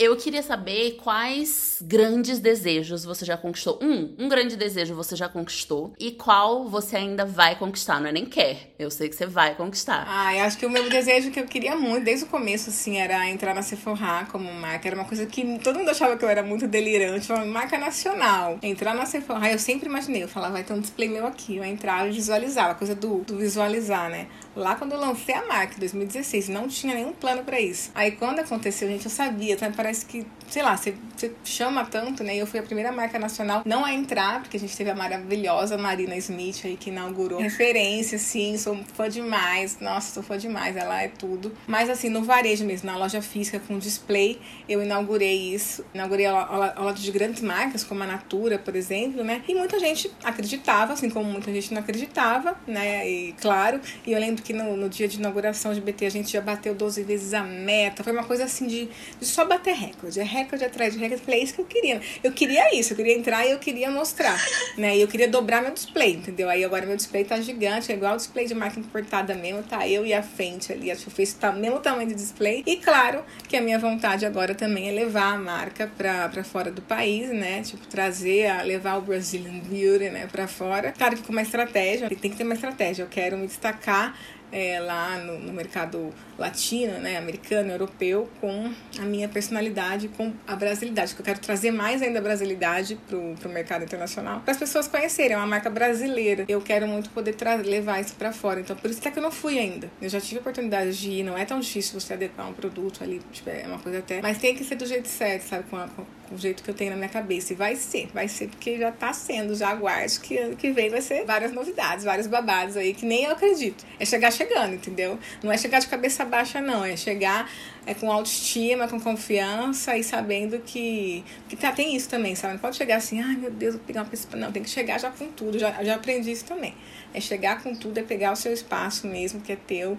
[0.00, 3.78] Eu queria saber quais grandes desejos você já conquistou.
[3.82, 5.92] Um, um grande desejo você já conquistou.
[5.98, 8.00] E qual você ainda vai conquistar.
[8.00, 8.72] Não é nem quer.
[8.78, 10.06] Eu sei que você vai conquistar.
[10.08, 12.96] Ah, eu acho que o meu desejo que eu queria muito, desde o começo, assim,
[12.96, 14.88] era entrar na Sephora como marca.
[14.88, 17.30] Era uma coisa que todo mundo achava que eu era muito delirante.
[17.30, 18.58] Uma marca nacional.
[18.62, 20.22] Entrar na Sephora, eu sempre imaginei.
[20.22, 21.58] Eu falava, vai ter um display meu aqui.
[21.58, 22.70] Eu entrar e visualizar.
[22.70, 24.28] A coisa do, do visualizar, né?
[24.54, 27.90] Lá quando eu lancei a marca, em 2016, não tinha nenhum plano para isso.
[27.94, 32.24] Aí quando aconteceu, gente, eu sabia, então parece que, sei lá, você, você chama tanto,
[32.24, 32.36] né?
[32.36, 35.78] Eu fui a primeira marca nacional não a entrar, porque a gente teve a maravilhosa
[35.78, 37.40] Marina Smith aí que inaugurou.
[37.40, 39.78] Referência, sim, sou fã demais.
[39.80, 41.56] Nossa, sou fã demais, ela é tudo.
[41.66, 45.84] Mas assim, no varejo mesmo, na loja física com display, eu inaugurei isso.
[45.94, 49.42] Inaugurei ao lado de grandes marcas, como a Natura, por exemplo, né?
[49.46, 53.08] E muita gente acreditava, assim como muita gente não acreditava, né?
[53.08, 56.32] E claro, e eu lembro que no, no dia de inauguração de BT a gente
[56.32, 58.02] já bateu 12 vezes a meta.
[58.02, 60.20] Foi uma coisa assim de, de só bater recorde.
[60.20, 61.22] É recorde atrás de recorde.
[61.22, 62.00] Falei, é isso que eu queria.
[62.22, 64.38] Eu queria isso, eu queria entrar e eu queria mostrar.
[64.76, 64.96] Né?
[64.96, 66.48] E eu queria dobrar meu display, entendeu?
[66.48, 69.86] Aí agora meu display tá gigante, é igual o display de máquina importada mesmo, tá
[69.86, 70.90] eu e a frente ali.
[70.90, 72.62] Acho que o mesmo tamanho de display.
[72.66, 76.70] E claro que a minha vontade agora também é levar a marca pra, pra fora
[76.70, 77.62] do país, né?
[77.62, 80.92] Tipo, trazer, a, levar o Brazilian Beauty, né, pra fora.
[80.92, 83.02] Claro que com uma estratégia, tem que ter uma estratégia.
[83.02, 84.18] Eu quero me destacar
[84.52, 90.56] é, lá no, no, mercado latino, né, americano, europeu, com a minha personalidade, com a
[90.56, 94.58] brasilidade, que eu quero trazer mais ainda a brasilidade pro, pro mercado internacional, para as
[94.58, 96.44] pessoas conhecerem, é uma marca brasileira.
[96.48, 98.60] Eu quero muito poder levar isso para fora.
[98.60, 99.90] Então, por isso é que eu não fui ainda.
[100.00, 103.20] Eu já tive oportunidade de ir, não é tão difícil você adequar um produto ali,
[103.32, 104.20] tipo, é uma coisa até.
[104.20, 105.64] Mas tem que ser do jeito certo, sabe?
[105.68, 107.52] Com a, com o jeito que eu tenho na minha cabeça.
[107.52, 110.88] E vai ser, vai ser, porque já tá sendo, já aguarde que ano que vem
[110.88, 113.84] vai ser várias novidades, vários babados aí, que nem eu acredito.
[113.98, 115.18] É chegar chegando, entendeu?
[115.42, 116.84] Não é chegar de cabeça baixa, não.
[116.84, 117.50] É chegar
[117.86, 121.24] é com autoestima, com confiança e sabendo que.
[121.48, 122.54] Que tá, tem isso também, sabe?
[122.54, 124.36] Não pode chegar assim, ai meu Deus, vou pegar uma pessoa.
[124.36, 125.58] Não, tem que chegar já com tudo.
[125.58, 126.74] Já, já aprendi isso também.
[127.12, 129.98] É chegar com tudo, é pegar o seu espaço mesmo, que é teu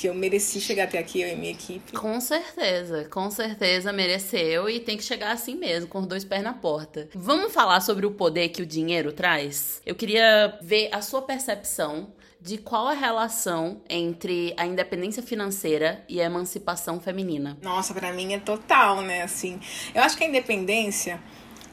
[0.00, 1.92] que eu mereci chegar até aqui, eu e minha equipe.
[1.92, 6.42] Com certeza, com certeza mereceu e tem que chegar assim mesmo, com os dois pés
[6.42, 7.10] na porta.
[7.14, 9.82] Vamos falar sobre o poder que o dinheiro traz?
[9.84, 16.18] Eu queria ver a sua percepção de qual a relação entre a independência financeira e
[16.18, 17.58] a emancipação feminina.
[17.60, 19.20] Nossa, para mim é total, né?
[19.20, 19.60] Assim,
[19.94, 21.20] eu acho que a independência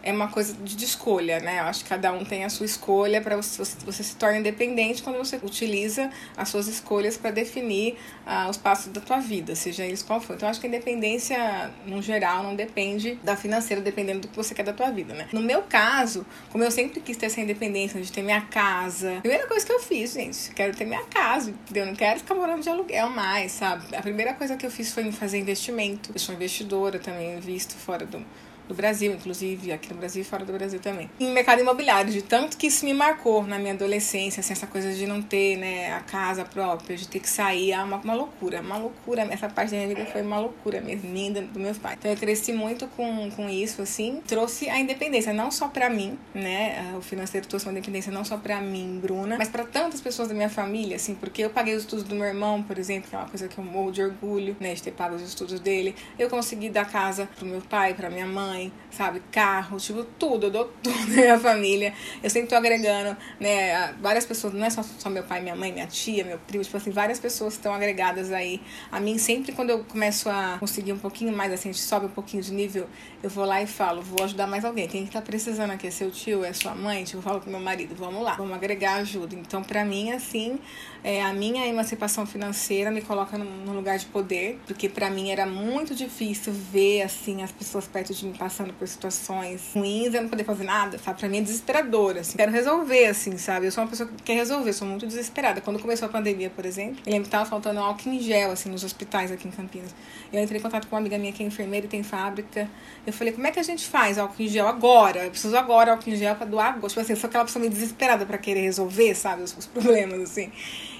[0.07, 1.59] é uma coisa de escolha, né?
[1.59, 5.03] Eu acho que cada um tem a sua escolha para você, você se torna independente
[5.03, 9.83] quando você utiliza as suas escolhas para definir uh, os passos da tua vida, seja
[9.83, 10.37] eles qual for.
[10.37, 14.35] Então, eu acho que a independência, no geral, não depende da financeira, dependendo do que
[14.37, 15.27] você quer da tua vida, né?
[15.33, 19.21] No meu caso, como eu sempre quis ter essa independência de ter minha casa, a
[19.21, 21.83] primeira coisa que eu fiz, gente, quero ter minha casa, entendeu?
[21.83, 23.93] Eu não quero ficar morando de aluguel mais, sabe?
[23.93, 26.11] A primeira coisa que eu fiz foi fazer investimento.
[26.13, 28.25] Eu sou investidora também, invisto fora do
[28.67, 31.09] do Brasil, inclusive, aqui no Brasil e fora do Brasil também.
[31.19, 34.93] Em mercado imobiliário, de tanto que isso me marcou na minha adolescência, assim, essa coisa
[34.93, 38.61] de não ter, né, a casa própria, de ter que sair, é uma, uma loucura,
[38.61, 39.27] uma loucura.
[39.31, 41.97] Essa parte da minha vida foi uma loucura mesmo, linda dos meus pais.
[41.99, 46.17] Então eu cresci muito com, com isso, assim, trouxe a independência, não só para mim,
[46.33, 50.27] né, o financeiro trouxe uma independência não só para mim, Bruna, mas para tantas pessoas
[50.27, 53.15] da minha família, assim, porque eu paguei os estudos do meu irmão, por exemplo, que
[53.15, 55.95] é uma coisa que eu morro de orgulho, né, de ter pago os estudos dele.
[56.17, 59.21] Eu consegui dar casa pro meu pai, pra minha mãe, mãe, sabe?
[59.31, 61.93] Carro, tipo, tudo, eu dou tudo na minha família.
[62.21, 63.93] Eu sempre tô agregando, né?
[64.01, 66.75] Várias pessoas, não é só, só meu pai, minha mãe, minha tia, meu primo, tipo
[66.75, 68.59] assim, várias pessoas estão agregadas aí
[68.91, 69.17] a mim.
[69.17, 72.41] Sempre quando eu começo a conseguir um pouquinho mais, assim, a gente sobe um pouquinho
[72.41, 72.87] de nível,
[73.21, 74.87] eu vou lá e falo, vou ajudar mais alguém.
[74.87, 77.03] Quem tá precisando aqui é seu tio, é sua mãe?
[77.03, 79.35] Tipo, eu falo pro meu marido, vamos lá, vamos agregar ajuda.
[79.35, 80.59] Então, pra mim, assim,
[81.03, 85.45] é, a minha emancipação financeira me coloca num lugar de poder, porque para mim era
[85.45, 90.29] muito difícil ver, assim, as pessoas perto de mim passando por situações ruins, eu não
[90.29, 91.19] poder fazer nada, sabe?
[91.19, 92.37] Pra mim é desesperador, assim.
[92.37, 93.65] Quero resolver, assim, sabe?
[93.65, 95.59] Eu sou uma pessoa que quer resolver, sou muito desesperada.
[95.59, 98.69] Quando começou a pandemia, por exemplo, eu lembro que tava faltando álcool em gel, assim,
[98.69, 99.93] nos hospitais aqui em Campinas.
[100.31, 102.69] Eu entrei em contato com uma amiga minha que é enfermeira e tem fábrica.
[103.05, 105.25] Eu falei, como é que a gente faz álcool em gel agora?
[105.25, 106.75] Eu preciso agora álcool em gel pra doar.
[106.75, 109.43] Tipo assim, eu sou aquela pessoa meio desesperada pra querer resolver, sabe?
[109.43, 110.51] Os problemas, assim.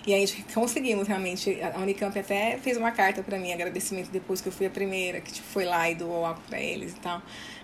[0.08, 1.60] E aí conseguimos realmente.
[1.62, 5.20] A Unicamp até fez uma carta para mim, agradecimento depois que eu fui a primeira,
[5.20, 7.22] que tipo, foi lá e doou álcool pra eles e tal.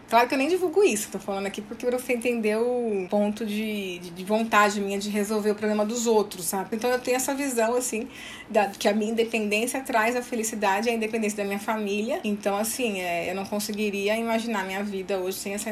[0.10, 3.98] Claro que eu nem divulgo isso, tô falando aqui porque você entendeu o ponto de,
[4.00, 6.76] de, de, vontade minha de resolver o problema dos outros, sabe?
[6.76, 8.08] Então eu tenho essa visão, assim,
[8.50, 12.20] da, que a minha independência traz a felicidade e a independência da minha família.
[12.24, 15.72] Então, assim, é, eu não conseguiria imaginar minha vida hoje sem essa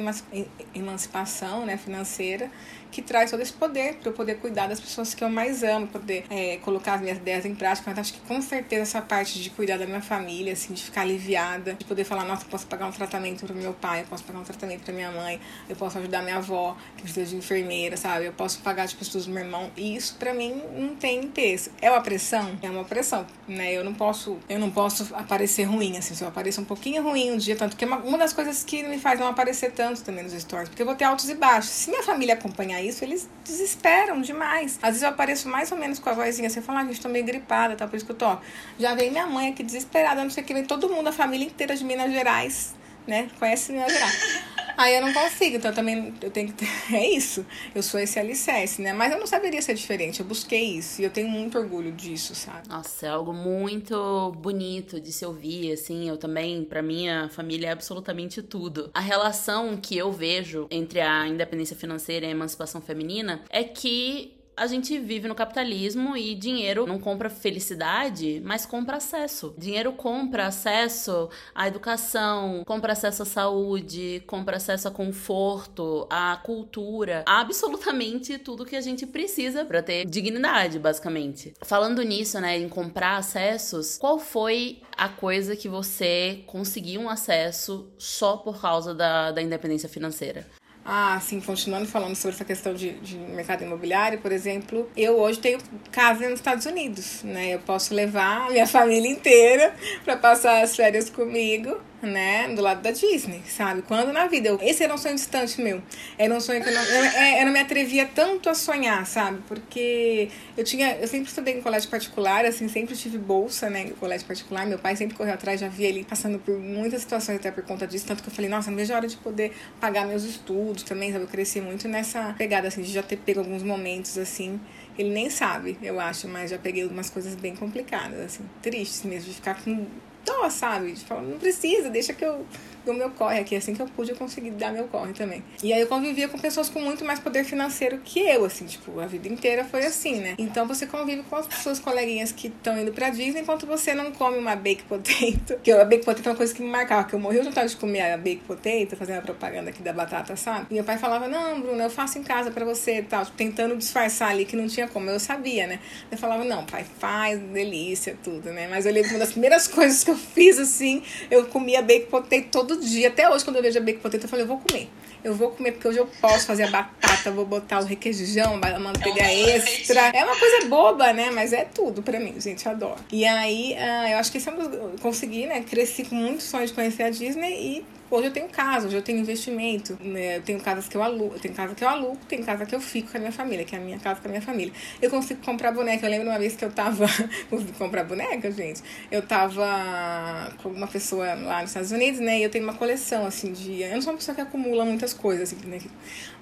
[0.73, 2.49] emancipação né, financeira
[2.91, 5.87] que traz todo esse poder para eu poder cuidar das pessoas que eu mais amo,
[5.87, 7.89] poder é, colocar as minhas ideias em prática.
[7.89, 11.01] Então, acho que com certeza essa parte de cuidar da minha família, assim, de ficar
[11.01, 14.23] aliviada, de poder falar, nossa, eu posso pagar um tratamento para meu pai, eu posso
[14.23, 17.95] pagar um tratamento para minha mãe, eu posso ajudar minha avó, que precisa de enfermeira,
[17.95, 18.25] sabe?
[18.25, 19.71] Eu posso pagar as pessoas do meu irmão.
[19.77, 21.71] E isso para mim não tem peso.
[21.81, 22.57] É uma pressão?
[22.61, 23.71] É uma pressão, né?
[23.73, 27.31] Eu não posso, eu não posso aparecer ruim, assim, se eu apareço um pouquinho ruim
[27.31, 30.03] um dia, tanto que é uma, uma das coisas que me faz não aparecer tanto
[30.03, 31.71] também nos stories, porque eu vou ter altos e baixos.
[31.71, 34.79] Se minha família acompanhar isso, eles desesperam demais.
[34.81, 37.09] Às vezes eu apareço mais ou menos com a vozinha, você fala, ah, gente, tô
[37.09, 37.87] meio gripada, tá?
[37.87, 38.37] Por isso que eu tô.
[38.79, 41.45] Já vem minha mãe aqui desesperada, não sei o que, vem todo mundo, a família
[41.45, 42.73] inteira de Minas Gerais,
[43.07, 43.29] né?
[43.39, 44.51] Conhece Minas Gerais.
[44.77, 46.71] Aí eu não consigo, então também eu tenho que ter.
[46.91, 47.45] É isso.
[47.73, 48.93] Eu sou esse alicerce, né?
[48.93, 50.19] Mas eu não saberia ser diferente.
[50.19, 52.67] Eu busquei isso e eu tenho muito orgulho disso, sabe?
[52.67, 56.09] Nossa, é algo muito bonito de se ouvir, assim.
[56.09, 58.89] Eu também, para minha família, é absolutamente tudo.
[58.93, 64.40] A relação que eu vejo entre a independência financeira e a emancipação feminina é que
[64.61, 69.55] a gente vive no capitalismo e dinheiro não compra felicidade, mas compra acesso.
[69.57, 77.23] Dinheiro compra acesso à educação, compra acesso à saúde, compra acesso a conforto, à cultura,
[77.27, 81.55] absolutamente tudo que a gente precisa para ter dignidade, basicamente.
[81.63, 87.91] Falando nisso, né, em comprar acessos, qual foi a coisa que você conseguiu um acesso
[87.97, 90.45] só por causa da, da independência financeira?
[90.83, 95.39] Ah, sim, continuando falando sobre essa questão de, de, mercado imobiliário, por exemplo, eu hoje
[95.39, 95.59] tenho
[95.91, 97.53] casa nos Estados Unidos, né?
[97.53, 102.81] Eu posso levar a minha família inteira para passar as férias comigo né, do lado
[102.81, 103.81] da Disney, sabe?
[103.83, 105.81] Quando na vida, eu, esse era um sonho distante meu.
[106.17, 109.05] Era um sonho que eu não, eu, é, eu não me atrevia tanto a sonhar,
[109.05, 109.39] sabe?
[109.47, 113.89] Porque eu tinha, eu sempre estudei em colégio particular, assim, sempre tive bolsa, né, em
[113.89, 114.65] colégio particular.
[114.65, 117.85] Meu pai sempre correu atrás, já via ele passando por muitas situações até por conta
[117.85, 120.83] disso, tanto que eu falei, nossa, não vejo a hora de poder pagar meus estudos
[120.83, 121.25] também, sabe?
[121.25, 124.59] Eu cresci muito nessa pegada, assim, de já ter pego alguns momentos, assim,
[124.97, 129.29] ele nem sabe, eu acho, mas já peguei umas coisas bem complicadas, assim, tristes mesmo,
[129.29, 129.87] de ficar com
[130.25, 130.95] dó, sabe?
[131.09, 132.45] Não precisa, deixa que eu
[132.85, 133.55] do meu corre aqui.
[133.55, 135.43] Assim que eu pude, eu consegui dar meu corre também.
[135.63, 138.99] E aí eu convivia com pessoas com muito mais poder financeiro que eu, assim, tipo,
[138.99, 140.35] a vida inteira foi assim, né?
[140.37, 144.11] Então você convive com as suas coleguinhas que estão indo pra Disney enquanto você não
[144.11, 145.59] come uma baked potato.
[145.61, 147.69] Que a baked potato é uma coisa que me marcava, que eu morri de vontade
[147.69, 150.67] de comer a baked potato, fazendo a propaganda aqui da batata, sabe?
[150.71, 153.75] E meu pai falava, não, Bruno, eu faço em casa pra você e tal, tentando
[153.77, 155.09] disfarçar ali que não tinha como.
[155.09, 155.79] Eu sabia, né?
[156.11, 158.67] Eu falava, não, pai, faz, delícia, tudo, né?
[158.67, 162.45] Mas eu lembro uma das primeiras coisas que eu fiz, assim, eu comia baked potato
[162.51, 163.07] todo dia.
[163.07, 164.89] Até hoje, quando eu vejo a baked potato, eu falei, eu vou comer.
[165.23, 168.79] Eu vou comer porque hoje eu posso fazer a batata, vou botar o requeijão, a
[168.79, 170.01] manteiga é extra.
[170.13, 171.29] É uma coisa boba, né?
[171.31, 172.99] Mas é tudo pra mim, gente, adoro.
[173.11, 175.61] E aí, uh, eu acho que isso é eu consegui, né?
[175.61, 179.01] Cresci com muito sonho de conhecer a Disney e Hoje eu tenho casa, hoje eu
[179.01, 180.35] tenho investimento, né?
[180.35, 182.81] Eu tenho casas que eu alugo, tenho casa que eu alugo, tem casa que eu
[182.81, 184.73] fico com a minha família, que é a minha casa com a minha família.
[185.01, 186.05] Eu consigo comprar boneca.
[186.05, 187.05] Eu lembro uma vez que eu tava.
[187.49, 188.81] consegui comprar boneca, gente.
[189.09, 192.39] Eu tava com uma pessoa lá nos Estados Unidos, né?
[192.39, 193.81] E eu tenho uma coleção, assim, de.
[193.81, 195.79] Eu não sou uma pessoa que acumula muitas coisas, assim, né?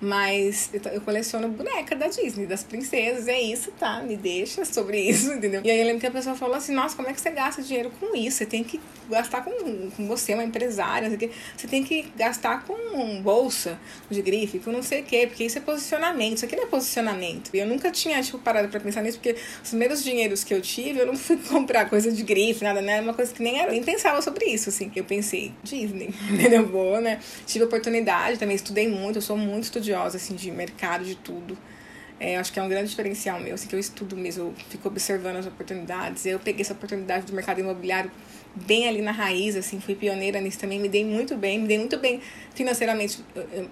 [0.02, 3.28] Mas eu, eu coleciono boneca da Disney, das princesas.
[3.28, 4.02] É isso, tá?
[4.02, 5.62] Me deixa sobre isso, entendeu?
[5.64, 7.62] E aí eu lembro que a pessoa falou assim: nossa, como é que você gasta
[7.62, 8.38] dinheiro com isso?
[8.38, 9.52] Você tem que gastar com,
[9.92, 11.12] com você, uma empresária,
[11.60, 13.78] você tem que gastar com bolsa
[14.10, 16.68] de grife, com não sei o quê, porque isso é posicionamento, isso aqui não é
[16.68, 17.50] posicionamento.
[17.54, 20.62] E eu nunca tinha, tipo, parado pra pensar nisso, porque os primeiros dinheiros que eu
[20.62, 22.94] tive, eu não fui comprar coisa de grife, nada, né?
[22.94, 24.90] Era uma coisa que nem era, nem pensava sobre isso, assim.
[24.96, 26.66] Eu pensei, Disney, entendeu?
[26.66, 27.20] Boa, né?
[27.46, 31.58] Tive oportunidade, também estudei muito, eu sou muito estudiosa, assim, de mercado, de tudo.
[32.22, 34.88] É, acho que é um grande diferencial meu, assim, que eu estudo mesmo, eu fico
[34.88, 36.26] observando as oportunidades.
[36.26, 38.10] Eu peguei essa oportunidade do mercado imobiliário
[38.56, 41.78] bem ali na raiz, assim, fui pioneira nisso também, me dei muito bem, me dei
[41.78, 42.22] muito bem
[42.54, 43.24] financeiramente.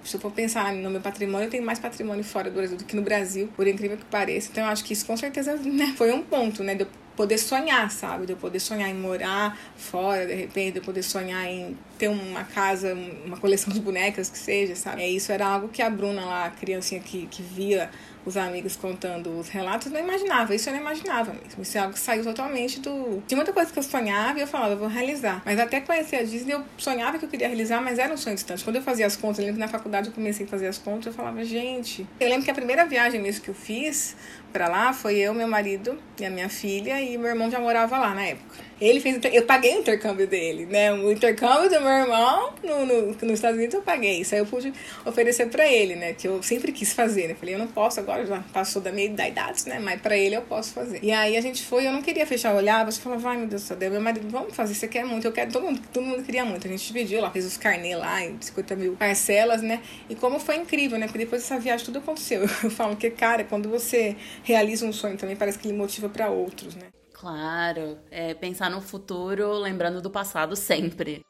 [0.04, 2.86] Se eu for pensar no meu patrimônio, eu tenho mais patrimônio fora do Brasil do
[2.86, 4.50] que no Brasil, por incrível que pareça.
[4.52, 7.38] Então, eu acho que isso com certeza né, foi um ponto, né, de eu poder
[7.40, 8.28] sonhar, sabe?
[8.28, 12.08] De eu poder sonhar em morar fora, de repente, de eu poder sonhar em ter
[12.08, 12.94] uma casa,
[13.26, 15.02] uma coleção de bonecas que seja, sabe?
[15.02, 17.90] É, isso era algo que a Bruna lá, a criancinha que, que via
[18.28, 20.54] os amigos contando os relatos, não imaginava.
[20.54, 21.62] Isso eu não imaginava mesmo.
[21.62, 23.24] Isso é algo que saiu totalmente do.
[23.26, 25.42] Tinha muita coisa que eu sonhava e eu falava, eu vou realizar.
[25.46, 28.36] Mas até conhecer a Disney, eu sonhava que eu queria realizar, mas era um sonho
[28.36, 28.66] distante.
[28.66, 30.78] Quando eu fazia as contas, eu lembro que na faculdade eu comecei a fazer as
[30.78, 32.06] contas, eu falava, gente.
[32.20, 34.14] Eu lembro que a primeira viagem mesmo que eu fiz
[34.52, 37.98] para lá foi eu, meu marido e a minha filha, e meu irmão já morava
[37.98, 38.68] lá na época.
[38.80, 39.20] Ele fez.
[39.32, 40.94] Eu paguei o intercâmbio dele, né?
[40.94, 44.22] O intercâmbio do meu irmão no, no, nos Estados Unidos eu paguei.
[44.22, 44.74] Isso aí eu pude
[45.06, 46.14] oferecer para ele, né?
[46.14, 47.36] Que eu sempre quis fazer, né?
[47.36, 49.80] Falei, eu não posso agora, já passou da minha da idade, né?
[49.80, 51.00] Mas para ele eu posso fazer.
[51.04, 53.48] E aí a gente foi, eu não queria fechar o olhar, você falava, vai meu
[53.48, 56.04] Deus do céu, meu marido, vamos fazer, você quer muito, eu quero, todo mundo, todo
[56.04, 56.68] mundo queria muito.
[56.68, 59.82] A gente dividiu lá, fez os carnê lá em 50 mil parcelas, né?
[60.10, 61.08] E como foi incrível, né?
[61.08, 62.42] Porque depois dessa viagem tudo aconteceu.
[62.64, 66.30] Eu falo que, cara, quando você realiza um sonho também, parece que ele motiva para
[66.30, 66.88] outros, né?
[67.14, 71.26] Claro, é pensar no futuro lembrando do passado sempre.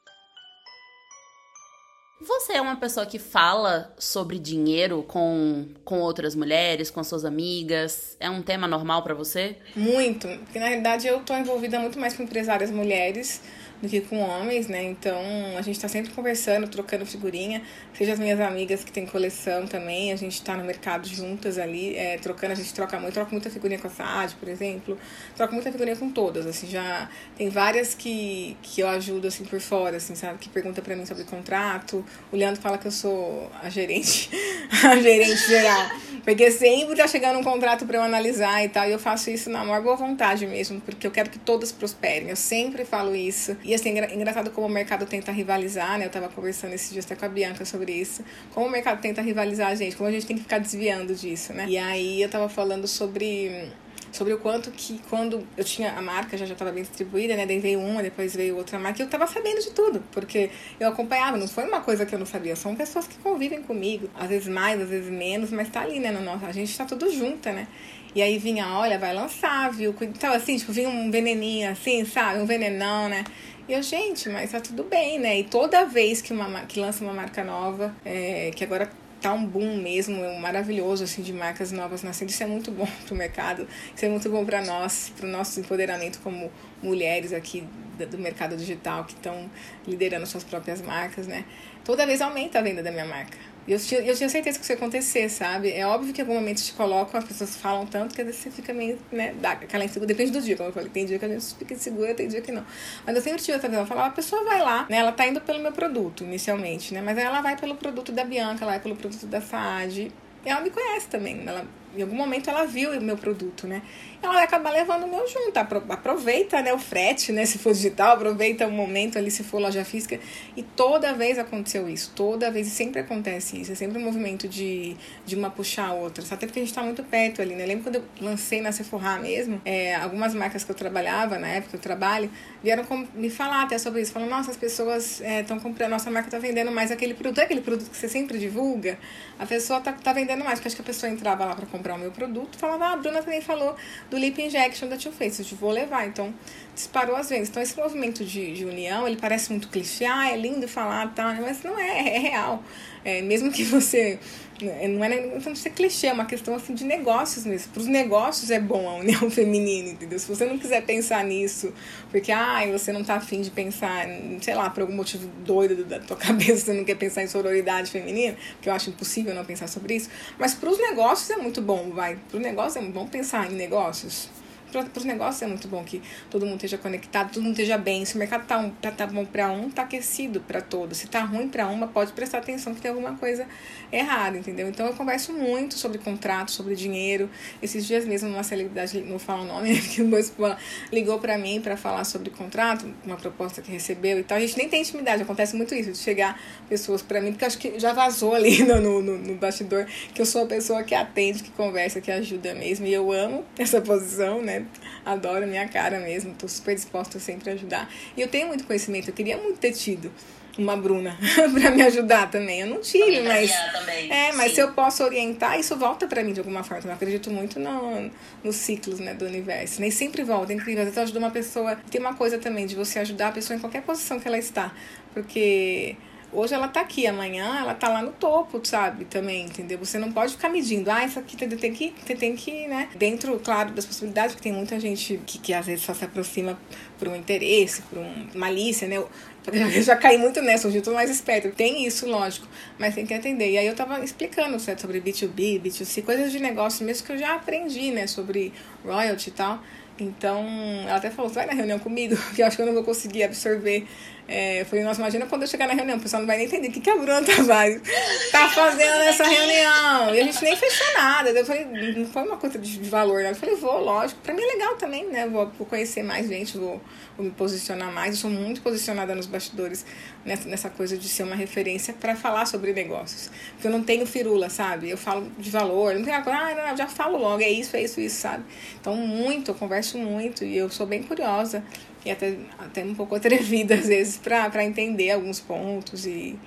[2.20, 8.18] Você é uma pessoa que fala sobre dinheiro com, com outras mulheres, com suas amigas?
[8.20, 9.56] É um tema normal para você?
[9.76, 13.42] Muito, porque na realidade eu tô envolvida muito mais com empresárias mulheres
[13.82, 14.84] do que com homens, né?
[14.84, 15.22] Então
[15.58, 17.62] a gente tá sempre conversando, trocando figurinha.
[17.94, 21.96] Seja as minhas amigas que têm coleção também, a gente tá no mercado juntas ali,
[21.96, 24.98] é, trocando, a gente troca muito, troca muita figurinha com a Saad, por exemplo.
[25.36, 29.60] Troca muita figurinha com todas, assim, já tem várias que, que eu ajudo assim por
[29.60, 30.40] fora, assim, sabe?
[30.40, 32.04] Que pergunta para mim sobre contrato.
[32.32, 34.30] O Leandro fala que eu sou a gerente,
[34.84, 35.90] a gerente geral.
[36.24, 39.50] Porque sempre tá chegando um contrato para eu analisar e tal, e eu faço isso
[39.50, 42.30] na maior boa vontade mesmo, porque eu quero que todas prosperem.
[42.30, 43.56] Eu sempre falo isso.
[43.68, 46.06] E assim, engraçado como o mercado tenta rivalizar, né?
[46.06, 48.24] Eu tava conversando esses dias até com a Bianca sobre isso.
[48.54, 51.52] Como o mercado tenta rivalizar a gente, como a gente tem que ficar desviando disso,
[51.52, 51.66] né?
[51.68, 53.70] E aí eu tava falando sobre
[54.10, 57.46] sobre o quanto que quando eu tinha a marca já já estava bem distribuída, né?
[57.46, 60.50] Daí veio uma, depois veio outra marca, e eu estava sabendo de tudo, porque
[60.80, 64.10] eu acompanhava, não foi uma coisa que eu não sabia, são pessoas que convivem comigo,
[64.16, 66.86] às vezes mais, às vezes menos, mas tá ali, né, no nosso, a gente tá
[66.86, 67.68] tudo junta, né?
[68.16, 69.94] E aí vinha, olha, vai lançar, viu?
[70.02, 72.40] Então, assim, tipo, vinha um veneninho assim, sabe?
[72.40, 73.24] Um venenão, né?
[73.68, 75.40] E eu, gente, mas tá tudo bem, né?
[75.40, 79.46] E toda vez que, uma, que lança uma marca nova, é, que agora tá um
[79.46, 82.32] boom mesmo, um maravilhoso, assim, de marcas novas nascendo.
[82.32, 86.20] Isso é muito bom pro mercado, isso é muito bom para nós, pro nosso empoderamento
[86.20, 86.50] como
[86.82, 87.68] mulheres aqui
[88.06, 89.50] do mercado digital que estão
[89.86, 91.44] liderando suas próprias marcas, né?
[91.84, 93.38] Toda vez aumenta a venda da minha marca.
[93.68, 95.72] Eu tinha, eu tinha certeza que isso ia acontecer, sabe?
[95.72, 98.42] É óbvio que em algum momento te colocam, as pessoas falam tanto que às vezes
[98.42, 100.08] você fica meio, né, dá aquela insegura.
[100.08, 100.90] Depende do dia, como eu falei.
[100.90, 102.66] Tem dia que a gente fica insegura, tem dia que não.
[103.06, 103.86] Mas eu sempre tive essa visão.
[103.86, 104.98] Falava, a pessoa vai lá, né?
[104.98, 107.02] Ela tá indo pelo meu produto, inicialmente, né?
[107.02, 110.12] Mas aí ela vai pelo produto da Bianca, ela vai pelo produto da Saad.
[110.46, 111.44] E ela me conhece também.
[111.46, 113.82] Ela, em algum momento ela viu o meu produto, né?
[114.22, 115.58] ela vai acabar levando o meu junto.
[115.58, 117.46] Aproveita né, o frete, né?
[117.48, 120.20] Se for digital, aproveita o momento ali, se for loja física.
[120.56, 122.12] E toda vez aconteceu isso.
[122.16, 123.72] Toda vez, e sempre acontece isso.
[123.72, 124.96] É sempre um movimento de,
[125.26, 126.24] de uma puxar a outra.
[126.30, 127.64] Até porque a gente tá muito perto ali, né?
[127.64, 131.48] Eu lembro quando eu lancei na Sephora mesmo, é, algumas marcas que eu trabalhava, na
[131.48, 132.30] época eu trabalho,
[132.64, 134.12] vieram me falar até sobre isso.
[134.12, 137.40] Falando, nossa, as pessoas estão é, comprando, nossa marca tá vendendo mais aquele produto.
[137.40, 138.98] É aquele produto que você sempre divulga?
[139.40, 140.60] A pessoa tá, tá vendendo mais.
[140.60, 142.98] Porque acho que a pessoa entrava lá para comprar o meu produto, falava, ah, a
[142.98, 143.76] Bruna também falou
[144.10, 146.08] do lip injection da Too Faced, vou levar.
[146.08, 146.34] Então,
[146.76, 147.50] disparou as vendas.
[147.50, 151.38] Então, esse movimento de, de união, ele parece muito clichê, ah, é lindo falar, tá,
[151.42, 152.64] mas não é, é real.
[153.08, 154.20] É, mesmo que você
[154.62, 157.72] é, não é questão de ser clichê, é uma questão assim de negócios mesmo.
[157.72, 160.20] Para os negócios é bom a união feminina, entendeu?
[160.20, 161.74] Se você não quiser pensar nisso,
[162.12, 164.06] porque ah, você não tá afim de pensar,
[164.42, 167.90] sei lá, por algum motivo doido da tua cabeça, você não quer pensar em sororidade
[167.92, 170.10] feminina, que eu acho impossível não pensar sobre isso.
[170.38, 172.20] Mas para os negócios é muito bom, vai.
[172.28, 174.30] Para o negócio é bom pensar em negócios
[174.72, 178.06] para os negócios é muito bom que todo mundo esteja conectado, todo mundo esteja bem.
[178.06, 180.98] Se o mercado tá, um, tá, tá bom para um, tá aquecido para todos.
[180.98, 183.48] Se tá ruim para uma, pode prestar atenção que tem alguma coisa
[183.92, 184.68] errada, entendeu?
[184.68, 187.30] Então eu converso muito sobre contrato, sobre dinheiro.
[187.62, 190.56] Esses dias mesmo uma celebridade, não falo o nome, que o meu esposo
[190.92, 194.38] ligou para mim para falar sobre contrato, uma proposta que recebeu e tal.
[194.38, 196.40] A gente nem tem intimidade, acontece muito isso, de chegar
[196.70, 200.26] pessoas para mim, porque acho que já vazou ali no, no, no bastidor que eu
[200.26, 202.86] sou a pessoa que atende, que conversa, que ajuda mesmo.
[202.86, 204.57] E eu amo essa posição, né?
[205.06, 207.90] Adoro minha cara mesmo, tô super disposta sempre a ajudar.
[208.16, 210.12] E eu tenho muito conhecimento, eu queria muito ter tido
[210.58, 211.16] uma Bruna
[211.54, 212.62] para me ajudar também.
[212.62, 214.12] Eu não tive, mas também.
[214.12, 214.56] é, mas Sim.
[214.56, 216.90] se eu posso orientar, isso volta para mim de alguma forma.
[216.90, 218.10] Eu acredito muito no,
[218.44, 219.80] nos ciclos, né, do universo.
[219.80, 220.82] Nem sempre volta, é incrível.
[220.82, 221.78] Às vezes ajuda uma pessoa.
[221.90, 224.74] Tem uma coisa também de você ajudar a pessoa em qualquer posição que ela está,
[225.14, 225.96] porque
[226.32, 229.06] Hoje ela tá aqui, amanhã ela tá lá no topo, sabe?
[229.06, 229.78] Também, entendeu?
[229.80, 232.90] Você não pode ficar medindo, ah, isso aqui tem que, tem que, né?
[232.96, 236.60] Dentro, claro, das possibilidades, porque tem muita gente que, que às vezes só se aproxima
[237.00, 238.98] por um interesse, por uma malícia, né?
[238.98, 239.10] Eu
[239.82, 241.50] já caí muito nessa, hoje eu tô mais esperto.
[241.56, 242.46] Tem isso, lógico,
[242.78, 243.52] mas tem que atender.
[243.52, 247.18] E aí eu tava explicando certo, sobre B2B, B2C, coisas de negócio mesmo que eu
[247.18, 248.06] já aprendi, né?
[248.06, 248.52] Sobre
[248.84, 249.64] royalty e tal.
[250.00, 250.46] Então,
[250.86, 253.24] ela até falou, vai na reunião comigo, que eu acho que eu não vou conseguir
[253.24, 253.88] absorver
[254.28, 256.48] é, eu falei, nossa, imagina quando eu chegar na reunião, o pessoal não vai nem
[256.48, 257.34] entender o que, que a Bruna tá,
[258.32, 260.14] tá fazendo nessa reunião.
[260.14, 261.30] E a gente nem fechou nada.
[261.30, 263.32] Eu falei, não foi uma coisa de valor, né?
[263.32, 264.20] Eu falei, vou, lógico.
[264.22, 265.28] Pra mim é legal também, né?
[265.28, 266.82] Vou conhecer mais gente, vou,
[267.18, 268.16] vou, me posicionar mais.
[268.16, 269.86] Eu sou muito posicionada nos bastidores
[270.24, 273.32] nessa, nessa coisa de ser uma referência para falar sobre negócios.
[273.54, 274.90] Porque eu não tenho firula, sabe?
[274.90, 277.76] Eu falo de valor, não tenho coisa, ah, não, eu já falo logo, é isso,
[277.76, 278.44] é isso, isso, sabe?
[278.80, 281.64] Então, muito, eu converso muito e eu sou bem curiosa
[282.06, 286.38] e até, até um pouco atrevida às vezes para entender alguns pontos e,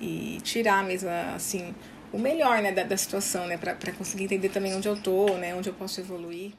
[0.00, 1.74] e tirar mesmo assim
[2.12, 5.54] o melhor né, da, da situação, né, para conseguir entender também onde eu tô, né,
[5.54, 6.52] onde eu posso evoluir.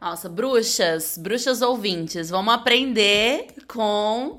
[0.00, 4.36] Nossa, bruxas, bruxas ouvintes, vamos aprender com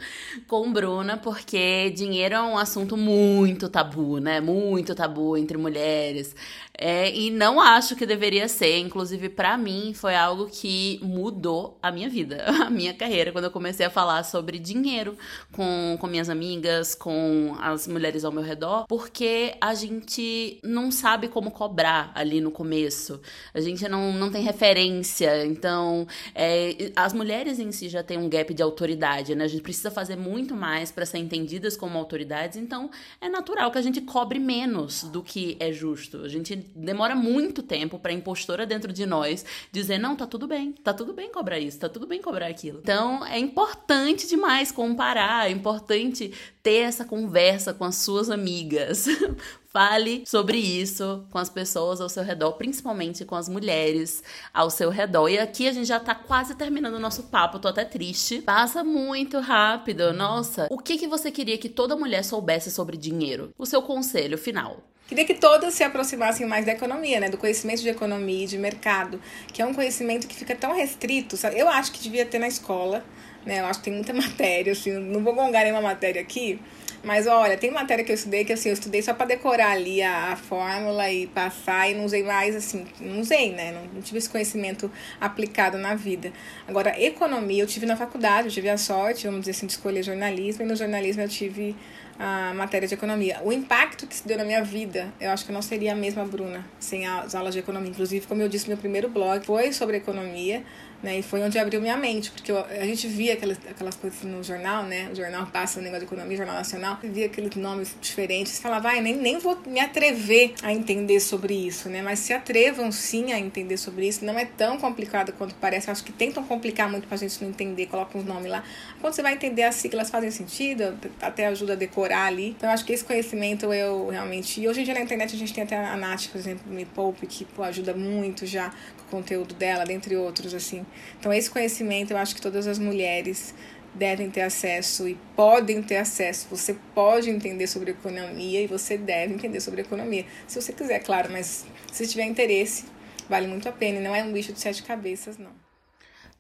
[0.47, 4.39] com Bruna, porque dinheiro é um assunto muito tabu, né?
[4.39, 6.33] Muito tabu entre mulheres.
[6.81, 8.79] É, e não acho que deveria ser.
[8.79, 13.51] Inclusive, para mim, foi algo que mudou a minha vida, a minha carreira, quando eu
[13.51, 15.17] comecei a falar sobre dinheiro
[15.51, 21.27] com, com minhas amigas, com as mulheres ao meu redor, porque a gente não sabe
[21.27, 23.19] como cobrar ali no começo.
[23.53, 25.48] A gente não, não tem referência.
[25.49, 29.43] Então, é, as mulheres em si já têm um gap de autoridade, né?
[29.43, 32.57] A gente precisa fazer muito mais para ser entendidas como autoridades.
[32.57, 32.89] Então,
[33.19, 36.21] é natural que a gente cobre menos do que é justo.
[36.23, 40.71] A gente demora muito tempo pra impostora dentro de nós dizer: não, tá tudo bem,
[40.71, 42.79] tá tudo bem cobrar isso, tá tudo bem cobrar aquilo.
[42.83, 46.31] Então é importante demais comparar, é importante
[46.69, 49.07] ter essa conversa com as suas amigas.
[49.73, 54.91] Fale sobre isso com as pessoas ao seu redor, principalmente com as mulheres ao seu
[54.91, 55.29] redor.
[55.29, 58.43] E aqui a gente já tá quase terminando o nosso papo, tô até triste.
[58.43, 60.13] Passa muito rápido.
[60.13, 63.51] Nossa, o que que você queria que toda mulher soubesse sobre dinheiro?
[63.57, 64.83] O seu conselho final.
[65.07, 67.29] Queria que todas se aproximassem mais da economia, né?
[67.29, 69.19] Do conhecimento de economia e de mercado,
[69.51, 71.35] que é um conhecimento que fica tão restrito.
[71.35, 71.57] Sabe?
[71.57, 73.03] Eu acho que devia ter na escola,
[73.45, 73.59] né?
[73.59, 76.59] Eu acho que tem muita matéria, assim, não vou gongar nenhuma matéria aqui,
[77.03, 80.01] Mas olha, tem matéria que eu estudei que assim, eu estudei só para decorar ali
[80.01, 83.71] a, a, fórmula e passar e não usei mais assim, não usei, né?
[83.71, 86.33] Não, não, tive esse conhecimento aplicado na vida.
[86.67, 90.03] Agora, economia eu tive na faculdade, eu tive a sorte, vamos dizer assim, de escolher
[90.03, 91.75] jornalismo, e no jornalismo eu tive
[92.19, 93.39] a matéria de economia.
[93.45, 95.95] O impacto que se deu na minha vida, eu acho que eu não seria a
[95.95, 97.89] mesma Bruna sem as aulas de economia.
[97.89, 100.61] Inclusive, como eu disse, meu primeiro blog foi sobre economia.
[101.01, 101.19] Né?
[101.19, 104.43] E foi onde abriu minha mente, porque eu, a gente via aquelas, aquelas coisas no
[104.43, 105.09] jornal, né?
[105.11, 108.99] O jornal passa o negócio de economia, Jornal Nacional, via aqueles nomes diferentes, falava, vai,
[108.99, 112.01] nem, nem vou me atrever a entender sobre isso, né?
[112.01, 116.03] Mas se atrevam sim a entender sobre isso, não é tão complicado quanto parece, acho
[116.03, 118.61] que tentam complicar muito pra gente não entender, colocam os nomes lá.
[118.99, 122.49] Quando você vai entender as siglas fazem sentido, até ajuda a decorar ali.
[122.49, 124.59] Então, acho que esse conhecimento eu realmente.
[124.59, 126.83] E hoje em dia na internet a gente tem até a Nath, por exemplo, Me
[126.83, 128.73] Poupe, que pô, ajuda muito já
[129.09, 130.85] conteúdo dela, dentre outros, assim.
[131.19, 133.53] Então, esse conhecimento eu acho que todas as mulheres
[133.93, 136.47] devem ter acesso e podem ter acesso.
[136.49, 140.25] Você pode entender sobre economia e você deve entender sobre economia.
[140.47, 142.85] Se você quiser, claro, mas se tiver interesse,
[143.27, 143.99] vale muito a pena.
[143.99, 145.68] E não é um bicho de sete cabeças, não.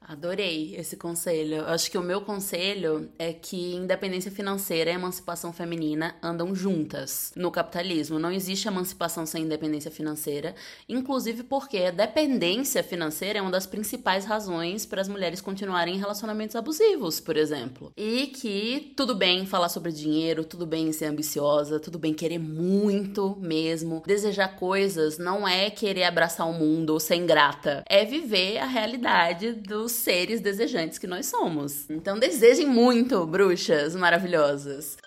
[0.09, 1.63] Adorei esse conselho.
[1.67, 7.51] Acho que o meu conselho é que independência financeira e emancipação feminina andam juntas no
[7.51, 8.17] capitalismo.
[8.17, 10.55] Não existe emancipação sem independência financeira,
[10.89, 15.99] inclusive porque a dependência financeira é uma das principais razões para as mulheres continuarem em
[15.99, 17.93] relacionamentos abusivos, por exemplo.
[17.95, 23.37] E que tudo bem falar sobre dinheiro, tudo bem ser ambiciosa, tudo bem querer muito
[23.39, 24.01] mesmo.
[24.07, 29.53] Desejar coisas não é querer abraçar o mundo ou ser ingrata, é viver a realidade
[29.53, 31.89] dos seres desejantes que nós somos.
[31.89, 34.97] Então desejem muito, bruxas maravilhosas.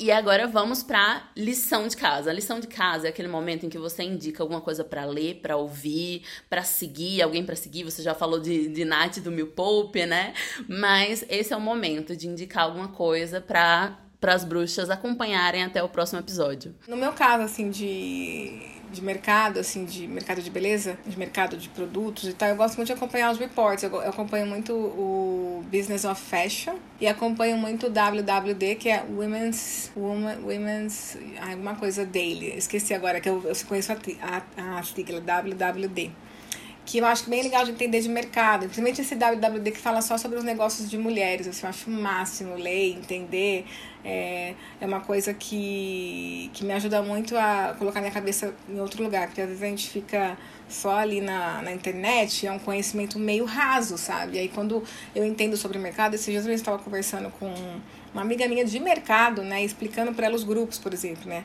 [0.00, 2.28] E agora vamos para lição de casa.
[2.28, 5.36] A lição de casa é aquele momento em que você indica alguma coisa para ler,
[5.36, 7.84] para ouvir, para seguir, alguém para seguir.
[7.84, 10.34] Você já falou de, de Nath do Mil Poupe, né?
[10.68, 15.88] Mas esse é o momento de indicar alguma coisa para as bruxas acompanharem até o
[15.88, 16.74] próximo episódio.
[16.88, 18.60] No meu caso, assim, de
[18.94, 22.76] de mercado, assim, de mercado de beleza, de mercado de produtos e tal, eu gosto
[22.76, 23.82] muito de acompanhar os reports.
[23.84, 29.90] Eu, acompanho muito o Business of Fashion e acompanho muito o WWD, que é Women's,
[29.96, 32.56] Woman, Women's, alguma coisa Daily.
[32.56, 33.96] Esqueci agora, que eu, eu conheço a,
[34.56, 36.23] a, a sigla WWD
[36.84, 40.18] que eu acho bem legal de entender de mercado, principalmente esse WWD que fala só
[40.18, 43.64] sobre os negócios de mulheres, assim, eu acho o máximo ler, entender,
[44.04, 49.02] é, é uma coisa que, que me ajuda muito a colocar minha cabeça em outro
[49.02, 50.36] lugar, porque às vezes a gente fica
[50.68, 54.36] só ali na, na internet, é um conhecimento meio raso, sabe?
[54.36, 54.82] E aí quando
[55.14, 57.52] eu entendo sobre o mercado, esses dias eu estava conversando com
[58.12, 61.44] uma amiga minha de mercado, né, explicando para ela os grupos, por exemplo, né?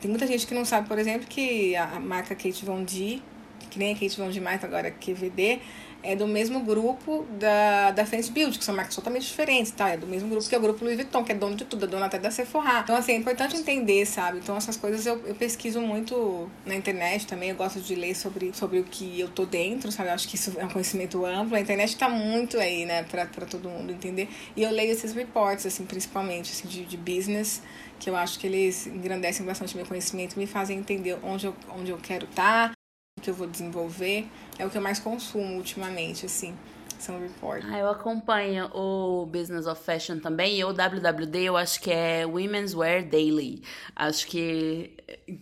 [0.00, 3.20] Tem muita gente que não sabe, por exemplo, que a marca Kate Von D
[3.68, 5.60] que nem a Kate Von demais agora, QVD,
[6.06, 9.88] é do mesmo grupo da, da Fenty Beauty, que são marcas totalmente diferentes, tá?
[9.90, 11.84] É do mesmo grupo que é o grupo Louis Vuitton, que é dono de tudo,
[11.84, 12.80] é dono até da Sephora.
[12.84, 14.38] Então, assim, é importante entender, sabe?
[14.38, 18.54] Então, essas coisas eu, eu pesquiso muito na internet também, eu gosto de ler sobre,
[18.54, 20.10] sobre o que eu tô dentro, sabe?
[20.10, 21.56] Eu acho que isso é um conhecimento amplo.
[21.56, 24.28] A internet tá muito aí, né, pra, pra todo mundo entender.
[24.56, 27.62] E eu leio esses reports, assim, principalmente, assim, de, de business,
[27.98, 31.90] que eu acho que eles engrandecem bastante meu conhecimento, me fazem entender onde eu, onde
[31.90, 32.75] eu quero estar, tá,
[33.22, 36.54] que eu vou desenvolver é o que eu mais consumo ultimamente, assim.
[36.98, 37.66] São reports.
[37.70, 42.26] Ah, eu acompanho o Business of Fashion também e o WWD eu acho que é
[42.26, 43.62] Women's Wear Daily.
[43.94, 44.92] Acho que,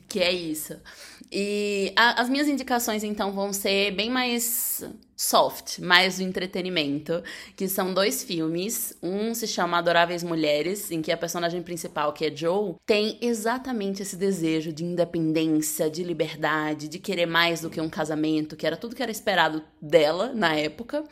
[0.08, 0.76] que é isso.
[1.32, 4.84] E a, as minhas indicações então vão ser bem mais
[5.16, 7.22] soft, mais do entretenimento,
[7.56, 8.96] que são dois filmes.
[9.02, 14.02] Um se chama Adoráveis Mulheres, em que a personagem principal, que é Joe, tem exatamente
[14.02, 18.76] esse desejo de independência, de liberdade, de querer mais do que um casamento, que era
[18.76, 21.04] tudo que era esperado dela na época.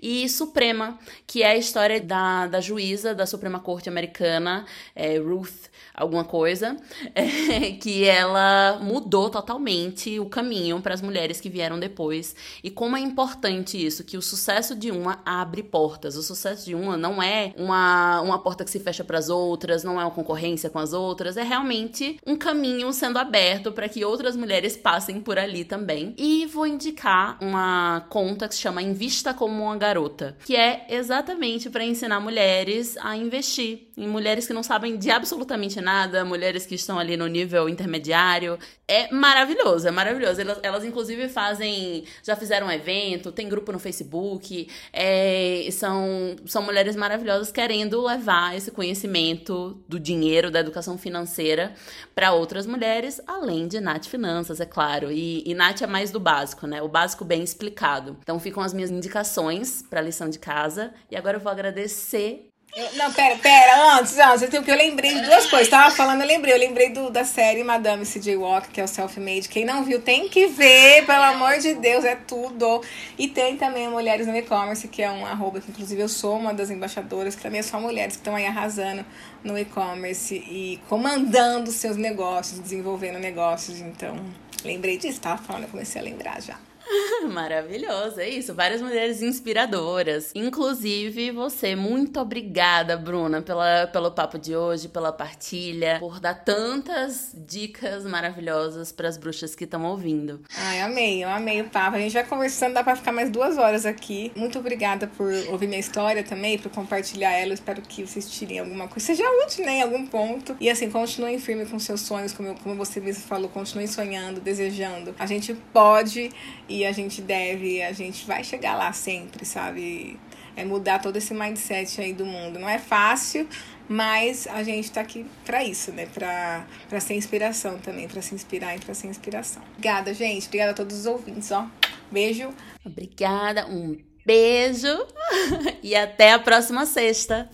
[0.00, 5.70] E Suprema, que é a história da, da juíza da Suprema Corte Americana, é, Ruth
[5.94, 6.76] alguma coisa,
[7.14, 12.34] é, que ela mudou totalmente o caminho para as mulheres que vieram depois.
[12.64, 16.16] E como é importante isso, que o sucesso de uma abre portas.
[16.16, 19.84] O sucesso de uma não é uma, uma porta que se fecha para as outras,
[19.84, 24.04] não é uma concorrência com as outras, é realmente um caminho sendo aberto para que
[24.04, 26.14] outras mulheres passem por ali também.
[26.18, 31.70] E vou indicar uma conta que se chama Invista como uma Garota, que é exatamente
[31.70, 36.74] para ensinar mulheres a investir em mulheres que não sabem de absolutamente nada, mulheres que
[36.74, 38.58] estão ali no nível intermediário.
[38.88, 40.40] É maravilhoso, é maravilhoso.
[40.40, 46.62] Elas, elas inclusive fazem, já fizeram um evento, tem grupo no Facebook, é, são, são
[46.62, 51.74] mulheres maravilhosas querendo levar esse conhecimento do dinheiro, da educação financeira
[52.14, 55.10] para outras mulheres, além de Nath Finanças, é claro.
[55.10, 56.82] E, e Nath é mais do básico, né?
[56.82, 58.16] O básico bem explicado.
[58.22, 60.92] Então ficam as minhas indicações para a lição de casa.
[61.10, 62.51] E agora eu vou agradecer
[62.94, 65.68] Não, pera, pera, antes, antes, eu, eu lembrei de duas coisas.
[65.68, 66.54] Tava falando, eu lembrei.
[66.54, 68.34] Eu lembrei do, da série Madame C.J.
[68.34, 69.46] Walker, que é o Self-Made.
[69.50, 72.82] Quem não viu tem que ver, pelo amor de Deus, é tudo.
[73.18, 76.54] E tem também Mulheres no E-Commerce, que é um arroba que, inclusive, eu sou uma
[76.54, 79.04] das embaixadoras, que também é só mulheres que estão aí arrasando
[79.44, 83.80] no e-commerce e comandando seus negócios, desenvolvendo negócios.
[83.80, 84.16] Então,
[84.64, 86.56] lembrei disso, tava falando, eu comecei a lembrar já.
[87.30, 88.54] Maravilhoso, é isso.
[88.54, 90.32] Várias mulheres inspiradoras.
[90.34, 91.74] Inclusive você.
[91.74, 98.92] Muito obrigada, Bruna, pela, pelo papo de hoje, pela partilha, por dar tantas dicas maravilhosas
[98.92, 100.40] para as bruxas que estão ouvindo.
[100.56, 101.96] Ai, amei, eu amei o papo.
[101.96, 104.32] A gente vai conversando, dá para ficar mais duas horas aqui.
[104.36, 107.54] Muito obrigada por ouvir minha história também, por compartilhar ela.
[107.54, 110.56] Espero que vocês tirem alguma coisa, seja útil, né, em algum ponto.
[110.60, 115.14] E assim, continuem firme com seus sonhos, como, como você mesmo falou, continuem sonhando, desejando.
[115.18, 116.30] A gente pode
[116.68, 120.18] e a gente deve, a gente vai chegar lá sempre, sabe?
[120.54, 122.58] É mudar todo esse mindset aí do mundo.
[122.58, 123.48] Não é fácil,
[123.88, 126.06] mas a gente tá aqui para isso, né?
[126.06, 129.62] Pra, pra ser inspiração também, para se inspirar e pra ser inspiração.
[129.72, 130.46] Obrigada, gente.
[130.46, 131.68] Obrigada a todos os ouvintes, ó.
[132.10, 132.50] Beijo.
[132.84, 135.06] Obrigada, um beijo
[135.82, 137.48] e até a próxima sexta.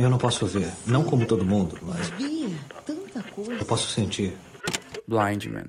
[0.00, 2.10] Eu não posso ver, não como todo mundo, mas.
[2.86, 3.52] tanta coisa.
[3.52, 4.34] Eu posso sentir.
[5.06, 5.66] Blind Man.